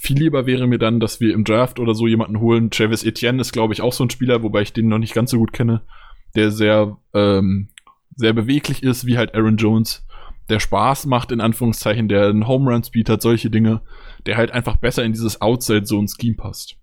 [0.03, 2.71] Viel lieber wäre mir dann, dass wir im Draft oder so jemanden holen.
[2.71, 5.29] Travis Etienne ist, glaube ich, auch so ein Spieler, wobei ich den noch nicht ganz
[5.29, 5.83] so gut kenne,
[6.35, 7.69] der sehr, ähm,
[8.15, 10.03] sehr beweglich ist, wie halt Aaron Jones,
[10.49, 13.83] der Spaß macht, in Anführungszeichen, der einen Home Run Speed hat, solche Dinge,
[14.25, 16.77] der halt einfach besser in dieses Outside-Zone-Scheme passt.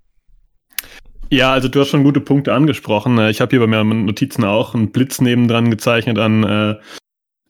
[1.29, 3.19] Ja, also du hast schon gute Punkte angesprochen.
[3.31, 6.77] Ich habe hier bei meinen Notizen auch einen Blitz nebendran gezeichnet an äh,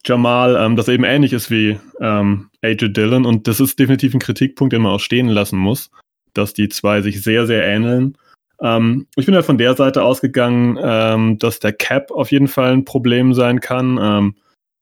[0.05, 3.25] Jamal, ähm, das eben ähnlich ist wie ähm, AJ Dillon.
[3.25, 5.91] Und das ist definitiv ein Kritikpunkt, den man auch stehen lassen muss,
[6.33, 8.17] dass die zwei sich sehr, sehr ähneln.
[8.61, 12.73] Ähm, ich bin halt von der Seite ausgegangen, ähm, dass der Cap auf jeden Fall
[12.73, 13.99] ein Problem sein kann.
[14.01, 14.35] Ähm,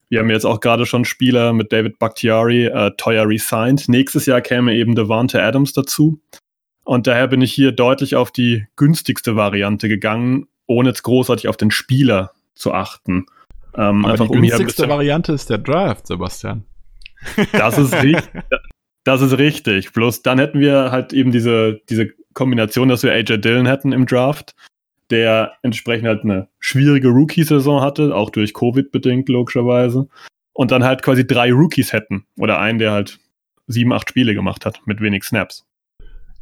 [0.09, 3.89] wir haben jetzt auch gerade schon Spieler mit David Bakhtiari äh, teuer resigned.
[3.89, 6.21] Nächstes Jahr käme eben Devante Adams dazu.
[6.85, 11.57] Und daher bin ich hier deutlich auf die günstigste Variante gegangen, ohne jetzt großartig auf
[11.57, 13.25] den Spieler zu achten.
[13.77, 16.65] Ähm, Aber die günstigste Variante ist der Draft, Sebastian.
[17.51, 18.43] Das ist richtig.
[19.03, 19.93] Das ist richtig.
[19.93, 24.05] Bloß dann hätten wir halt eben diese, diese Kombination, dass wir AJ Dillon hätten im
[24.05, 24.55] Draft,
[25.09, 30.07] der entsprechend halt eine schwierige Rookie-Saison hatte, auch durch Covid bedingt, logischerweise.
[30.53, 32.25] Und dann halt quasi drei Rookies hätten.
[32.37, 33.19] Oder einen, der halt
[33.67, 35.67] sieben, acht Spiele gemacht hat mit wenig Snaps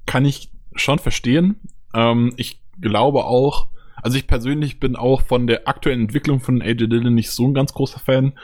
[0.05, 1.59] kann ich schon verstehen.
[1.93, 3.67] Ähm, ich glaube auch,
[4.05, 7.55] also ich persönlich bin auch von der aktuellen Entwicklung von AJ Dillon nicht so ein
[7.55, 8.37] ganz großer Fan.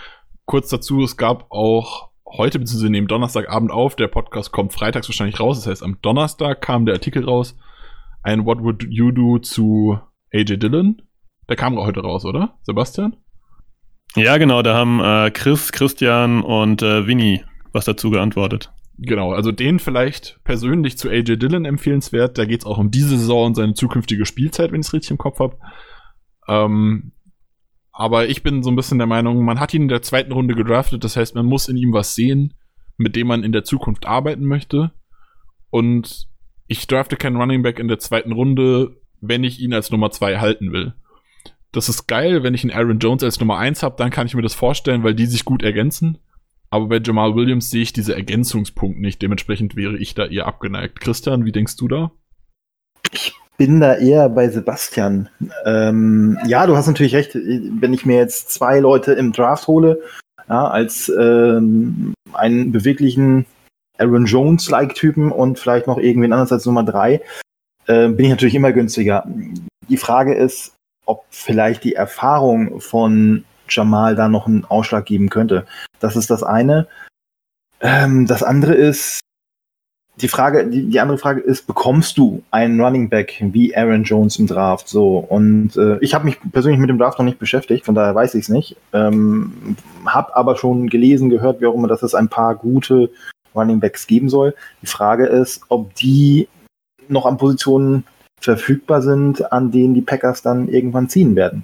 [0.46, 5.40] Kurz dazu, es gab auch heute, beziehungsweise nehmen Donnerstagabend auf, der Podcast kommt freitags wahrscheinlich
[5.40, 7.60] raus, das heißt am Donnerstag kam der Artikel raus,
[8.24, 10.00] ein What Would You Do zu
[10.34, 11.04] AJ Dillon.
[11.48, 13.18] Der kam heute raus, oder, Sebastian?
[14.16, 18.72] Ja, genau, da haben äh, Chris, Christian und äh, Winnie was dazu geantwortet.
[18.98, 22.38] Genau, also den vielleicht persönlich zu AJ Dillon empfehlenswert.
[22.38, 25.12] Da geht es auch um diese Saison und seine zukünftige Spielzeit, wenn ich es richtig
[25.12, 25.58] im Kopf habe.
[26.48, 27.14] Ähm,
[27.92, 30.56] aber ich bin so ein bisschen der Meinung, man hat ihn in der zweiten Runde
[30.56, 32.54] gedraftet, das heißt, man muss in ihm was sehen,
[32.98, 34.92] mit dem man in der Zukunft arbeiten möchte.
[35.70, 36.28] Und
[36.68, 40.40] ich drafte keinen Running Back in der zweiten Runde, wenn ich ihn als Nummer zwei
[40.40, 40.94] halten will.
[41.72, 44.36] Das ist geil, wenn ich einen Aaron Jones als Nummer eins habe, dann kann ich
[44.36, 46.18] mir das vorstellen, weil die sich gut ergänzen.
[46.72, 49.22] Aber bei Jamal Williams sehe ich diese Ergänzungspunkt nicht.
[49.22, 51.02] Dementsprechend wäre ich da eher abgeneigt.
[51.02, 52.12] Christian, wie denkst du da?
[53.12, 55.30] Ich bin da eher bei Sebastian.
[55.66, 57.36] Ähm, ja, du hast natürlich recht.
[57.36, 60.02] Wenn ich mir jetzt zwei Leute im Draft hole,
[60.48, 63.46] ja, als ähm, einen beweglichen
[63.98, 67.22] Aaron Jones-like Typen und vielleicht noch irgendwen anders als Nummer drei,
[67.88, 69.28] äh, bin ich natürlich immer günstiger.
[69.90, 70.74] Die Frage ist,
[71.06, 75.66] ob vielleicht die Erfahrung von Jamal da noch einen Ausschlag geben könnte.
[76.00, 76.88] Das ist das eine.
[77.82, 79.22] Ähm, das andere ist,
[80.18, 84.38] die Frage, die, die, andere Frage ist, bekommst du einen Running Back wie Aaron Jones
[84.38, 84.88] im Draft?
[84.88, 88.14] So, und äh, ich habe mich persönlich mit dem Draft noch nicht beschäftigt, von daher
[88.14, 88.76] weiß ich es nicht.
[88.94, 93.10] Ähm, habe aber schon gelesen, gehört, wie auch immer, dass es ein paar gute
[93.56, 94.54] Running Backs geben soll.
[94.82, 96.48] Die Frage ist, ob die
[97.08, 98.04] noch an Positionen
[98.40, 101.64] verfügbar sind, an denen die Packers dann irgendwann ziehen werden.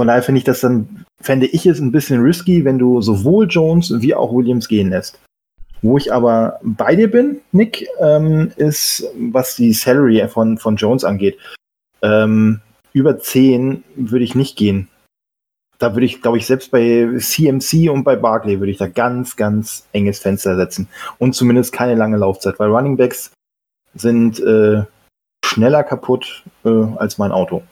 [0.00, 3.46] Von daher finde ich das dann, fände ich es ein bisschen risky, wenn du sowohl
[3.46, 5.20] Jones wie auch Williams gehen lässt.
[5.82, 11.04] Wo ich aber bei dir bin, Nick, ähm, ist, was die Salary von, von Jones
[11.04, 11.36] angeht.
[12.00, 12.62] Ähm,
[12.94, 14.88] über 10 würde ich nicht gehen.
[15.78, 19.36] Da würde ich, glaube ich, selbst bei CMC und bei Barkley würde ich da ganz,
[19.36, 20.88] ganz enges Fenster setzen.
[21.18, 23.32] Und zumindest keine lange Laufzeit, weil Running Backs
[23.92, 24.82] sind äh,
[25.44, 27.62] schneller kaputt äh, als mein Auto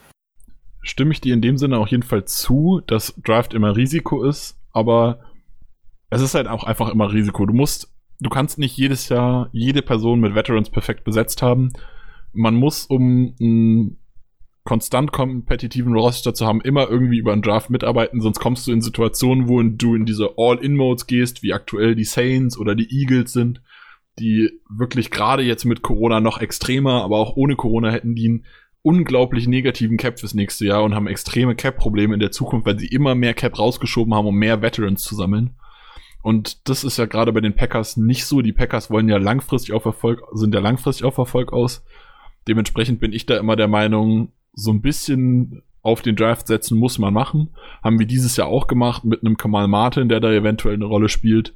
[0.90, 5.20] stimme ich dir in dem Sinne auch jedenfalls zu, dass Draft immer Risiko ist, aber
[6.11, 7.46] es ist halt auch einfach immer Risiko.
[7.46, 11.72] Du musst, du kannst nicht jedes Jahr jede Person mit Veterans perfekt besetzt haben.
[12.33, 13.98] Man muss, um einen
[14.64, 18.83] konstant kompetitiven Roster zu haben, immer irgendwie über einen Draft mitarbeiten, sonst kommst du in
[18.83, 23.62] Situationen, wo du in diese All-In-Modes gehst, wie aktuell die Saints oder die Eagles sind,
[24.18, 28.42] die wirklich gerade jetzt mit Corona noch extremer, aber auch ohne Corona hätten die
[28.88, 32.87] unglaublich negativen Cap fürs nächste Jahr und haben extreme Cap-Probleme in der Zukunft, weil sie
[32.87, 35.51] immer mehr Cap rausgeschoben haben, um mehr Veterans zu sammeln.
[36.22, 38.40] Und das ist ja gerade bei den Packers nicht so.
[38.40, 41.85] Die Packers wollen ja langfristig auf Erfolg, sind ja langfristig auf Erfolg aus.
[42.48, 46.98] Dementsprechend bin ich da immer der Meinung, so ein bisschen auf den Draft setzen muss
[46.98, 47.51] man machen.
[47.85, 51.11] Haben wir dieses Jahr auch gemacht mit einem Kamal Martin, der da eventuell eine Rolle
[51.11, 51.55] spielt.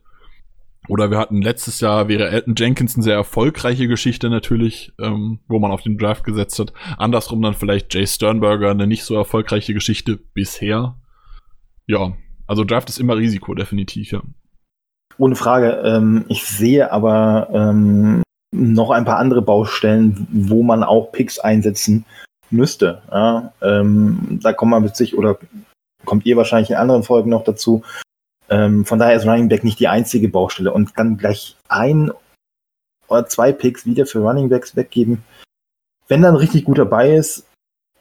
[0.88, 5.58] Oder wir hatten letztes Jahr, wäre Elton Jenkins eine sehr erfolgreiche Geschichte natürlich, ähm, wo
[5.60, 6.72] man auf den Draft gesetzt hat.
[6.98, 10.96] Andersrum dann vielleicht Jay Sternberger, eine nicht so erfolgreiche Geschichte bisher.
[11.86, 12.14] Ja,
[12.46, 14.22] also Draft ist immer Risiko, definitiv, ja.
[15.18, 15.82] Ohne Frage.
[15.84, 22.04] Ähm, ich sehe aber ähm, noch ein paar andere Baustellen, wo man auch Picks einsetzen
[22.50, 23.02] müsste.
[23.10, 25.38] Ja, ähm, da kommt man mit sich oder
[26.04, 27.82] kommt ihr wahrscheinlich in anderen Folgen noch dazu.
[28.52, 32.12] Ähm, von daher ist Running Back nicht die einzige Baustelle und dann gleich ein
[33.08, 35.24] oder zwei Picks wieder für Running Backs weggeben.
[36.06, 37.46] Wenn dann richtig gut dabei ist,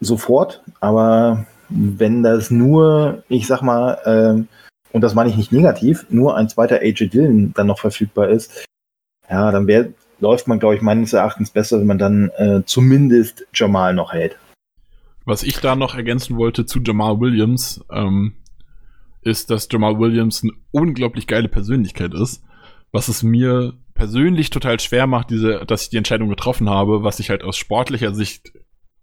[0.01, 4.49] sofort, aber wenn das nur, ich sag mal, ähm,
[4.91, 8.65] und das meine ich nicht negativ, nur ein zweiter AJ Dillon dann noch verfügbar ist,
[9.29, 13.47] ja, dann wär, läuft man, glaube ich, meines Erachtens besser, wenn man dann äh, zumindest
[13.53, 14.37] Jamal noch hält.
[15.23, 18.33] Was ich da noch ergänzen wollte zu Jamal Williams, ähm,
[19.21, 22.43] ist, dass Jamal Williams eine unglaublich geile Persönlichkeit ist,
[22.91, 27.19] was es mir persönlich total schwer macht, diese, dass ich die Entscheidung getroffen habe, was
[27.19, 28.51] ich halt aus sportlicher Sicht,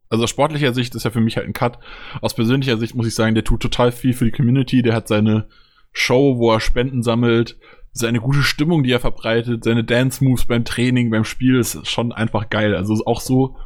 [0.08, 1.78] also aus sportlicher Sicht ist ja für mich halt ein Cut.
[2.20, 5.08] Aus persönlicher Sicht muss ich sagen, der tut total viel für die Community, der hat
[5.08, 5.48] seine
[5.92, 7.58] Show, wo er Spenden sammelt,
[7.92, 12.50] seine gute Stimmung, die er verbreitet, seine Dance-Moves beim Training, beim Spiel ist schon einfach
[12.50, 12.74] geil.
[12.74, 13.56] Also auch so,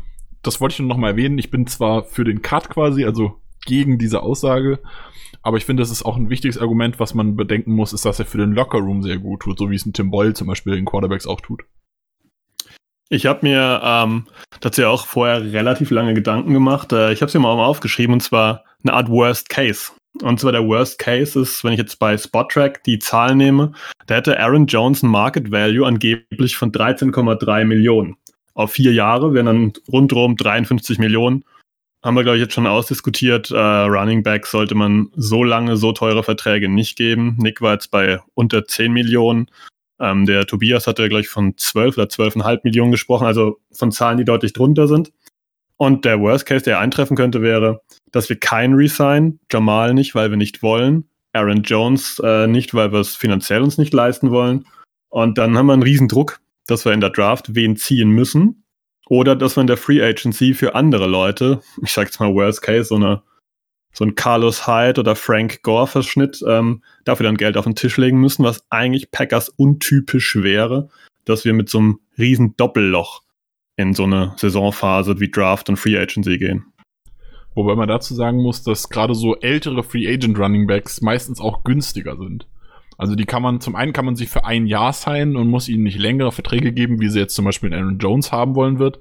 [0.42, 1.38] das wollte ich nur noch mal erwähnen.
[1.38, 4.80] Ich bin zwar für den Cut quasi, also gegen diese Aussage,
[5.42, 8.18] aber ich finde, das ist auch ein wichtiges Argument, was man bedenken muss, ist, dass
[8.18, 10.74] er für den Lockerroom sehr gut tut, so wie es ein Tim Boyle zum Beispiel
[10.74, 11.64] in Quarterbacks auch tut.
[13.08, 14.26] Ich habe mir ähm,
[14.60, 16.92] dazu auch vorher relativ lange Gedanken gemacht.
[16.92, 19.92] Äh, ich habe es mir mal aufgeschrieben, und zwar eine Art Worst Case.
[20.22, 23.72] Und zwar der Worst Case ist, wenn ich jetzt bei SpotTrack die Zahl nehme,
[24.06, 28.16] da hätte Aaron Jones ein Market Value angeblich von 13,3 Millionen.
[28.54, 31.44] Auf vier Jahre wären dann rundherum 53 Millionen.
[32.02, 33.50] Haben wir, glaube ich, jetzt schon ausdiskutiert.
[33.50, 37.36] Äh, Running Back sollte man so lange, so teure Verträge nicht geben.
[37.38, 39.46] Nick war jetzt bei unter 10 Millionen.
[40.00, 44.18] Ähm, der Tobias hatte, glaube ich, von 12 oder 12,5 Millionen gesprochen, also von Zahlen,
[44.18, 45.12] die deutlich drunter sind.
[45.76, 50.30] Und der Worst Case, der eintreffen könnte, wäre, dass wir kein Resign, Jamal nicht, weil
[50.30, 54.66] wir nicht wollen, Aaron Jones äh, nicht, weil wir es finanziell uns nicht leisten wollen.
[55.08, 58.61] Und dann haben wir einen riesen Druck, dass wir in der Draft wen ziehen müssen.
[59.12, 62.84] Oder dass in der Free Agency für andere Leute, ich sag jetzt mal Worst Case,
[62.84, 63.22] so, eine,
[63.92, 68.22] so ein Carlos Hyde oder Frank Gore-Verschnitt, ähm, dafür dann Geld auf den Tisch legen
[68.22, 70.88] müssen, was eigentlich Packers untypisch wäre,
[71.26, 73.20] dass wir mit so einem riesen Doppelloch
[73.76, 76.72] in so eine Saisonphase wie Draft und Free Agency gehen.
[77.54, 81.64] Wobei man dazu sagen muss, dass gerade so ältere Free Agent Running Backs meistens auch
[81.64, 82.46] günstiger sind.
[83.02, 85.68] Also die kann man, zum einen kann man sich für ein Jahr sein und muss
[85.68, 88.78] ihnen nicht längere Verträge geben, wie sie jetzt zum Beispiel in Aaron Jones haben wollen
[88.78, 89.00] wird.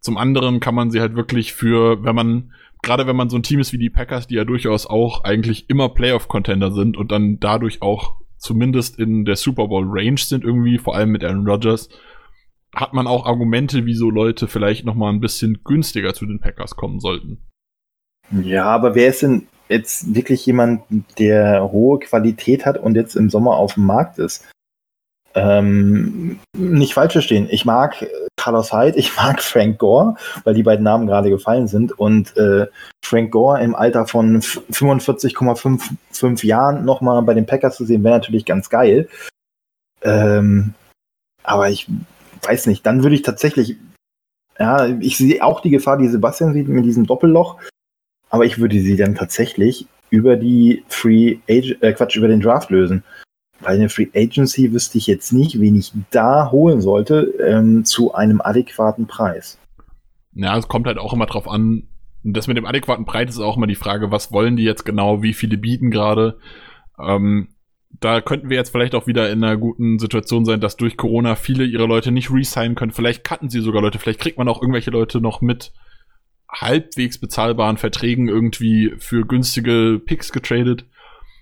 [0.00, 3.42] Zum anderen kann man sie halt wirklich für, wenn man, gerade wenn man so ein
[3.42, 7.40] Team ist wie die Packers, die ja durchaus auch eigentlich immer Playoff-Contender sind und dann
[7.40, 11.88] dadurch auch zumindest in der Super Bowl Range sind irgendwie, vor allem mit Aaron Rodgers,
[12.74, 16.76] hat man auch Argumente, wieso Leute vielleicht noch mal ein bisschen günstiger zu den Packers
[16.76, 17.38] kommen sollten.
[18.42, 20.82] Ja, aber wer ist denn jetzt wirklich jemand,
[21.18, 24.44] der hohe Qualität hat und jetzt im Sommer auf dem Markt ist?
[25.34, 27.46] Ähm, nicht falsch verstehen.
[27.50, 28.04] Ich mag
[28.36, 31.98] Carlos Hyde, ich mag Frank Gore, weil die beiden Namen gerade gefallen sind.
[31.98, 32.66] Und äh,
[33.04, 38.44] Frank Gore im Alter von 45,55 Jahren nochmal bei den Packers zu sehen, wäre natürlich
[38.44, 39.08] ganz geil.
[40.02, 40.74] Ähm,
[41.42, 41.86] aber ich
[42.42, 43.76] weiß nicht, dann würde ich tatsächlich,
[44.58, 47.58] ja, ich sehe auch die Gefahr, die Sebastian sieht mit diesem Doppelloch,
[48.30, 52.70] aber ich würde sie dann tatsächlich über die Free Agent, äh, Quatsch, über den Draft
[52.70, 53.04] lösen.
[53.60, 58.14] Weil eine Free Agency wüsste ich jetzt nicht, wen ich da holen sollte, ähm, zu
[58.14, 59.58] einem adäquaten Preis.
[60.32, 61.88] Ja, es kommt halt auch immer drauf an,
[62.22, 65.22] das mit dem adäquaten Preis ist auch immer die Frage, was wollen die jetzt genau,
[65.22, 66.38] wie viele bieten gerade.
[66.98, 67.48] Ähm,
[67.98, 71.34] da könnten wir jetzt vielleicht auch wieder in einer guten Situation sein, dass durch Corona
[71.34, 72.92] viele ihre Leute nicht resignen können.
[72.92, 75.72] Vielleicht cutten sie sogar Leute, vielleicht kriegt man auch irgendwelche Leute noch mit
[76.52, 80.84] halbwegs bezahlbaren Verträgen irgendwie für günstige Picks getradet.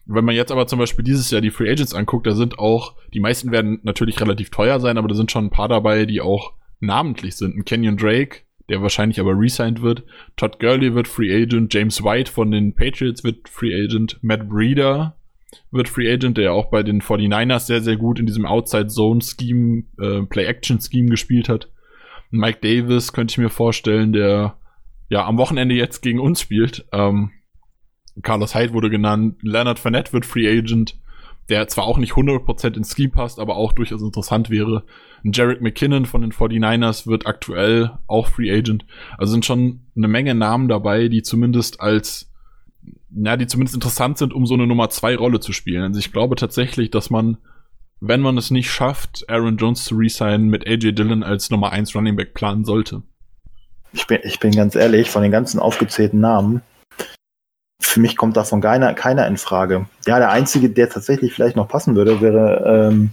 [0.06, 2.94] Wenn man jetzt aber zum Beispiel dieses Jahr die Free Agents anguckt, da sind auch,
[3.12, 6.20] die meisten werden natürlich relativ teuer sein, aber da sind schon ein paar dabei, die
[6.20, 7.56] auch namentlich sind.
[7.56, 10.04] Ein Kenyon Drake, der wahrscheinlich aber resigned wird.
[10.36, 11.72] Todd Gurley wird Free Agent.
[11.74, 14.18] James White von den Patriots wird Free Agent.
[14.22, 15.16] Matt Breeder
[15.70, 19.20] wird Free Agent, der auch bei den 49ers sehr, sehr gut in diesem Outside Zone
[19.22, 21.70] Scheme, äh, Play-Action Scheme gespielt hat.
[22.30, 24.58] Mike Davis könnte ich mir vorstellen, der
[25.08, 26.86] ja am Wochenende jetzt gegen uns spielt.
[26.92, 27.30] Ähm,
[28.22, 29.36] Carlos Hyde wurde genannt.
[29.42, 30.98] Leonard Fournette wird Free Agent,
[31.48, 34.84] der zwar auch nicht 100% ins Scheme passt, aber auch durchaus interessant wäre.
[35.24, 38.84] Jarek McKinnon von den 49ers wird aktuell auch Free Agent.
[39.16, 42.28] Also sind schon eine Menge Namen dabei, die zumindest als
[43.10, 45.82] ja, die zumindest interessant sind, um so eine Nummer 2 Rolle zu spielen.
[45.82, 47.38] Also ich glaube tatsächlich, dass man,
[48.00, 51.94] wenn man es nicht schafft, Aaron Jones zu resignen, mit AJ Dillon als Nummer 1
[51.94, 53.02] Running Back planen sollte.
[53.92, 56.62] Ich bin, ich bin ganz ehrlich, von den ganzen aufgezählten Namen,
[57.80, 59.86] für mich kommt davon keiner, keiner in Frage.
[60.06, 63.10] Ja, der einzige, der tatsächlich vielleicht noch passen würde, wäre ähm,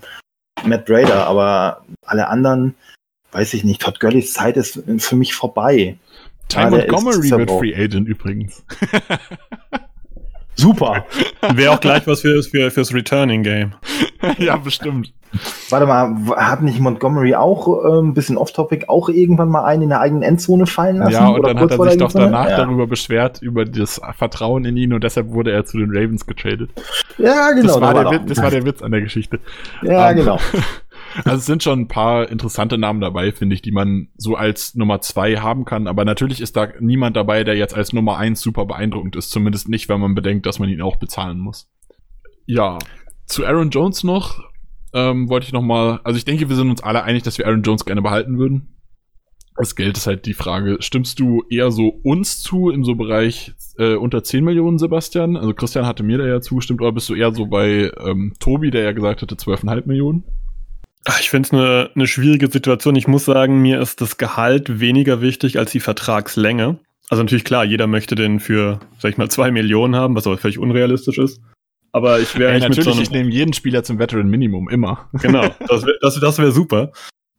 [0.66, 2.76] Matt Brader, aber alle anderen,
[3.32, 5.98] weiß ich nicht, Todd Gurleys Zeit ist für mich vorbei.
[6.50, 8.64] Ty ja, Montgomery wird Free Agent übrigens.
[10.56, 11.06] Super.
[11.54, 13.74] Wäre auch gleich was für, für, fürs Returning Game.
[14.38, 15.14] ja, bestimmt.
[15.70, 19.90] Warte mal, hat nicht Montgomery auch äh, ein bisschen off-topic auch irgendwann mal einen in
[19.90, 21.12] der eigenen Endzone fallen lassen?
[21.12, 22.58] Ja, und dann hat er sich doch danach ja.
[22.58, 26.70] darüber beschwert, über das Vertrauen in ihn und deshalb wurde er zu den Ravens getradet.
[27.18, 27.68] Ja, genau.
[27.68, 29.40] Das war, da war der, Witz, das war der Witz an der Geschichte.
[29.82, 30.40] Ja, um, genau.
[31.24, 34.76] Also es sind schon ein paar interessante Namen dabei, finde ich, die man so als
[34.76, 35.88] Nummer zwei haben kann.
[35.88, 39.32] Aber natürlich ist da niemand dabei, der jetzt als Nummer eins super beeindruckend ist.
[39.32, 41.72] Zumindest nicht, wenn man bedenkt, dass man ihn auch bezahlen muss.
[42.46, 42.78] Ja,
[43.26, 44.40] zu Aaron Jones noch
[44.94, 46.00] ähm, wollte ich noch mal.
[46.04, 48.76] Also ich denke, wir sind uns alle einig, dass wir Aaron Jones gerne behalten würden.
[49.58, 50.78] Das Geld ist halt die Frage.
[50.80, 55.38] Stimmst du eher so uns zu im so Bereich äh, unter 10 Millionen, Sebastian?
[55.38, 58.70] Also Christian hatte mir da ja zugestimmt, oder bist du eher so bei ähm, Tobi,
[58.70, 60.24] der ja gesagt hatte 12,5 Millionen?
[61.20, 62.96] Ich finde es eine, eine schwierige Situation.
[62.96, 66.80] Ich muss sagen, mir ist das Gehalt weniger wichtig als die Vertragslänge.
[67.10, 70.38] Also natürlich klar, jeder möchte den für, sag ich mal, zwei Millionen haben, was aber
[70.38, 71.40] völlig unrealistisch ist.
[71.92, 75.10] Aber ich wäre natürlich, so ich nehme jeden Spieler zum Veteran Minimum immer.
[75.22, 76.92] Genau, das wäre das, das wär super.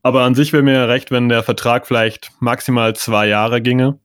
[0.02, 3.98] Aber an sich wäre mir recht, wenn der Vertrag vielleicht maximal zwei Jahre ginge.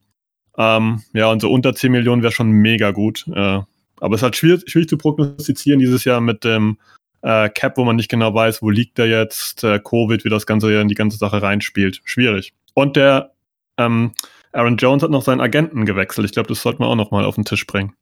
[0.58, 3.26] Ähm, ja, und so unter 10 Millionen wäre schon mega gut.
[3.28, 3.60] Äh,
[4.02, 6.80] aber es ist halt schwierig, schwierig zu prognostizieren dieses Jahr mit dem
[7.22, 10.46] äh, Cap, wo man nicht genau weiß, wo liegt er jetzt, äh, Covid, wie das
[10.46, 12.02] Ganze in die ganze Sache reinspielt.
[12.04, 12.54] Schwierig.
[12.74, 13.32] Und der
[13.78, 14.14] ähm,
[14.54, 16.26] Aaron Jones hat noch seinen Agenten gewechselt.
[16.26, 17.94] Ich glaube, das sollte man auch noch mal auf den Tisch bringen.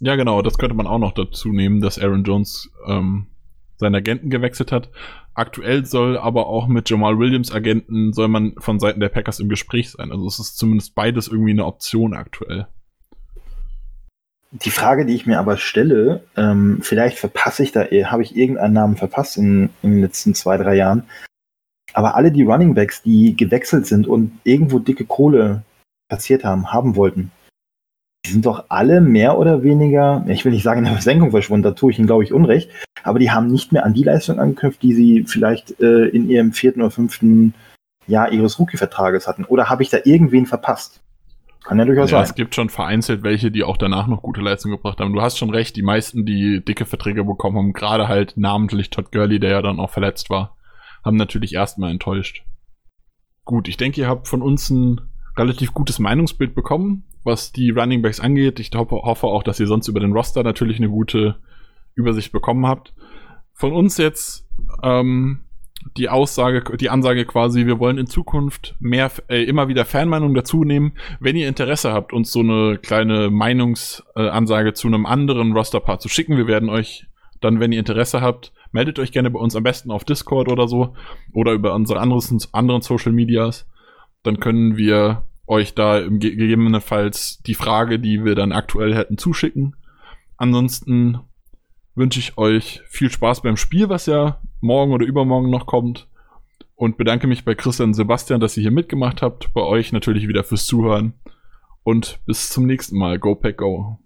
[0.00, 3.28] Ja, genau, das könnte man auch noch dazu nehmen, dass Aaron Jones ähm,
[3.76, 4.90] seinen Agenten gewechselt hat.
[5.34, 9.48] Aktuell soll aber auch mit Jamal Williams Agenten soll man von Seiten der Packers im
[9.48, 10.12] Gespräch sein.
[10.12, 12.68] Also es ist zumindest beides irgendwie eine Option aktuell.
[14.52, 18.74] Die Frage, die ich mir aber stelle, ähm, vielleicht verpasse ich da, habe ich irgendeinen
[18.74, 21.04] Namen verpasst in, in den letzten zwei, drei Jahren.
[21.92, 25.62] Aber alle die Running Backs, die gewechselt sind und irgendwo dicke Kohle
[26.08, 27.32] passiert haben, haben wollten,
[28.26, 31.62] die sind doch alle mehr oder weniger, ich will nicht sagen in der Versenkung verschwunden,
[31.62, 32.70] da tue ich ihnen, glaube ich, Unrecht,
[33.02, 36.52] aber die haben nicht mehr an die Leistung angeknüpft, die sie vielleicht äh, in ihrem
[36.52, 37.54] vierten oder fünften
[38.08, 39.44] Jahr ihres Rookie-Vertrages hatten.
[39.44, 41.00] Oder habe ich da irgendwen verpasst?
[41.66, 42.24] Kann ja durchaus ja, sein.
[42.24, 45.12] Es gibt schon vereinzelt welche, die auch danach noch gute Leistung gebracht haben.
[45.12, 49.10] Du hast schon recht, die meisten, die dicke Verträge bekommen haben, gerade halt namentlich Todd
[49.10, 50.56] Gurley, der ja dann auch verletzt war,
[51.04, 52.44] haben natürlich erstmal enttäuscht.
[53.44, 55.00] Gut, ich denke, ihr habt von uns ein
[55.36, 58.60] relativ gutes Meinungsbild bekommen, was die Running Backs angeht.
[58.60, 61.36] Ich hoffe, auch, dass ihr sonst über den Roster natürlich eine gute
[61.94, 62.94] Übersicht bekommen habt.
[63.54, 64.48] Von uns jetzt
[64.84, 65.45] ähm,
[65.96, 70.64] die Aussage, die Ansage quasi, wir wollen in Zukunft mehr, äh, immer wieder Fanmeinungen dazu
[70.64, 70.92] nehmen.
[71.20, 76.08] Wenn ihr Interesse habt, uns so eine kleine Meinungsansage äh, zu einem anderen Rosterpart zu
[76.08, 77.06] schicken, wir werden euch
[77.40, 80.68] dann, wenn ihr Interesse habt, meldet euch gerne bei uns am besten auf Discord oder
[80.68, 80.94] so
[81.32, 83.66] oder über unsere anderen, anderen Social Medias.
[84.22, 89.76] Dann können wir euch da gegebenenfalls die Frage, die wir dann aktuell hätten, zuschicken.
[90.36, 91.20] Ansonsten
[91.94, 96.08] wünsche ich euch viel Spaß beim Spiel, was ja morgen oder übermorgen noch kommt.
[96.74, 99.52] Und bedanke mich bei Christian und Sebastian, dass ihr hier mitgemacht habt.
[99.54, 101.14] Bei euch natürlich wieder fürs Zuhören.
[101.84, 103.18] Und bis zum nächsten Mal.
[103.18, 103.98] Go Pack Go.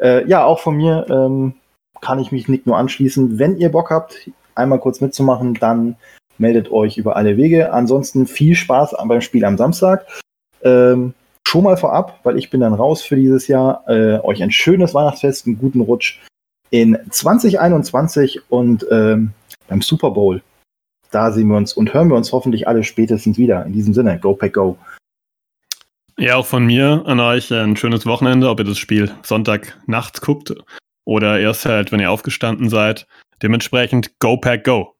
[0.00, 1.54] Äh, ja, auch von mir ähm,
[2.00, 3.38] kann ich mich nicht nur anschließen.
[3.38, 5.96] Wenn ihr Bock habt, einmal kurz mitzumachen, dann
[6.38, 7.72] meldet euch über alle Wege.
[7.72, 10.06] Ansonsten viel Spaß beim Spiel am Samstag.
[10.62, 11.14] Ähm,
[11.46, 13.84] schon mal vorab, weil ich bin dann raus für dieses Jahr.
[13.86, 16.20] Äh, euch ein schönes Weihnachtsfest, einen guten Rutsch
[16.70, 19.30] in 2021 und ähm,
[19.68, 20.42] beim Super Bowl.
[21.10, 23.64] Da sehen wir uns und hören wir uns hoffentlich alle spätestens wieder.
[23.64, 24.76] In diesem Sinne, Go Pack Go.
[26.18, 30.20] Ja, auch von mir an euch ein schönes Wochenende, ob ihr das Spiel Sonntag nachts
[30.20, 30.54] guckt
[31.04, 33.06] oder erst halt, wenn ihr aufgestanden seid.
[33.42, 34.93] Dementsprechend Go Pack Go.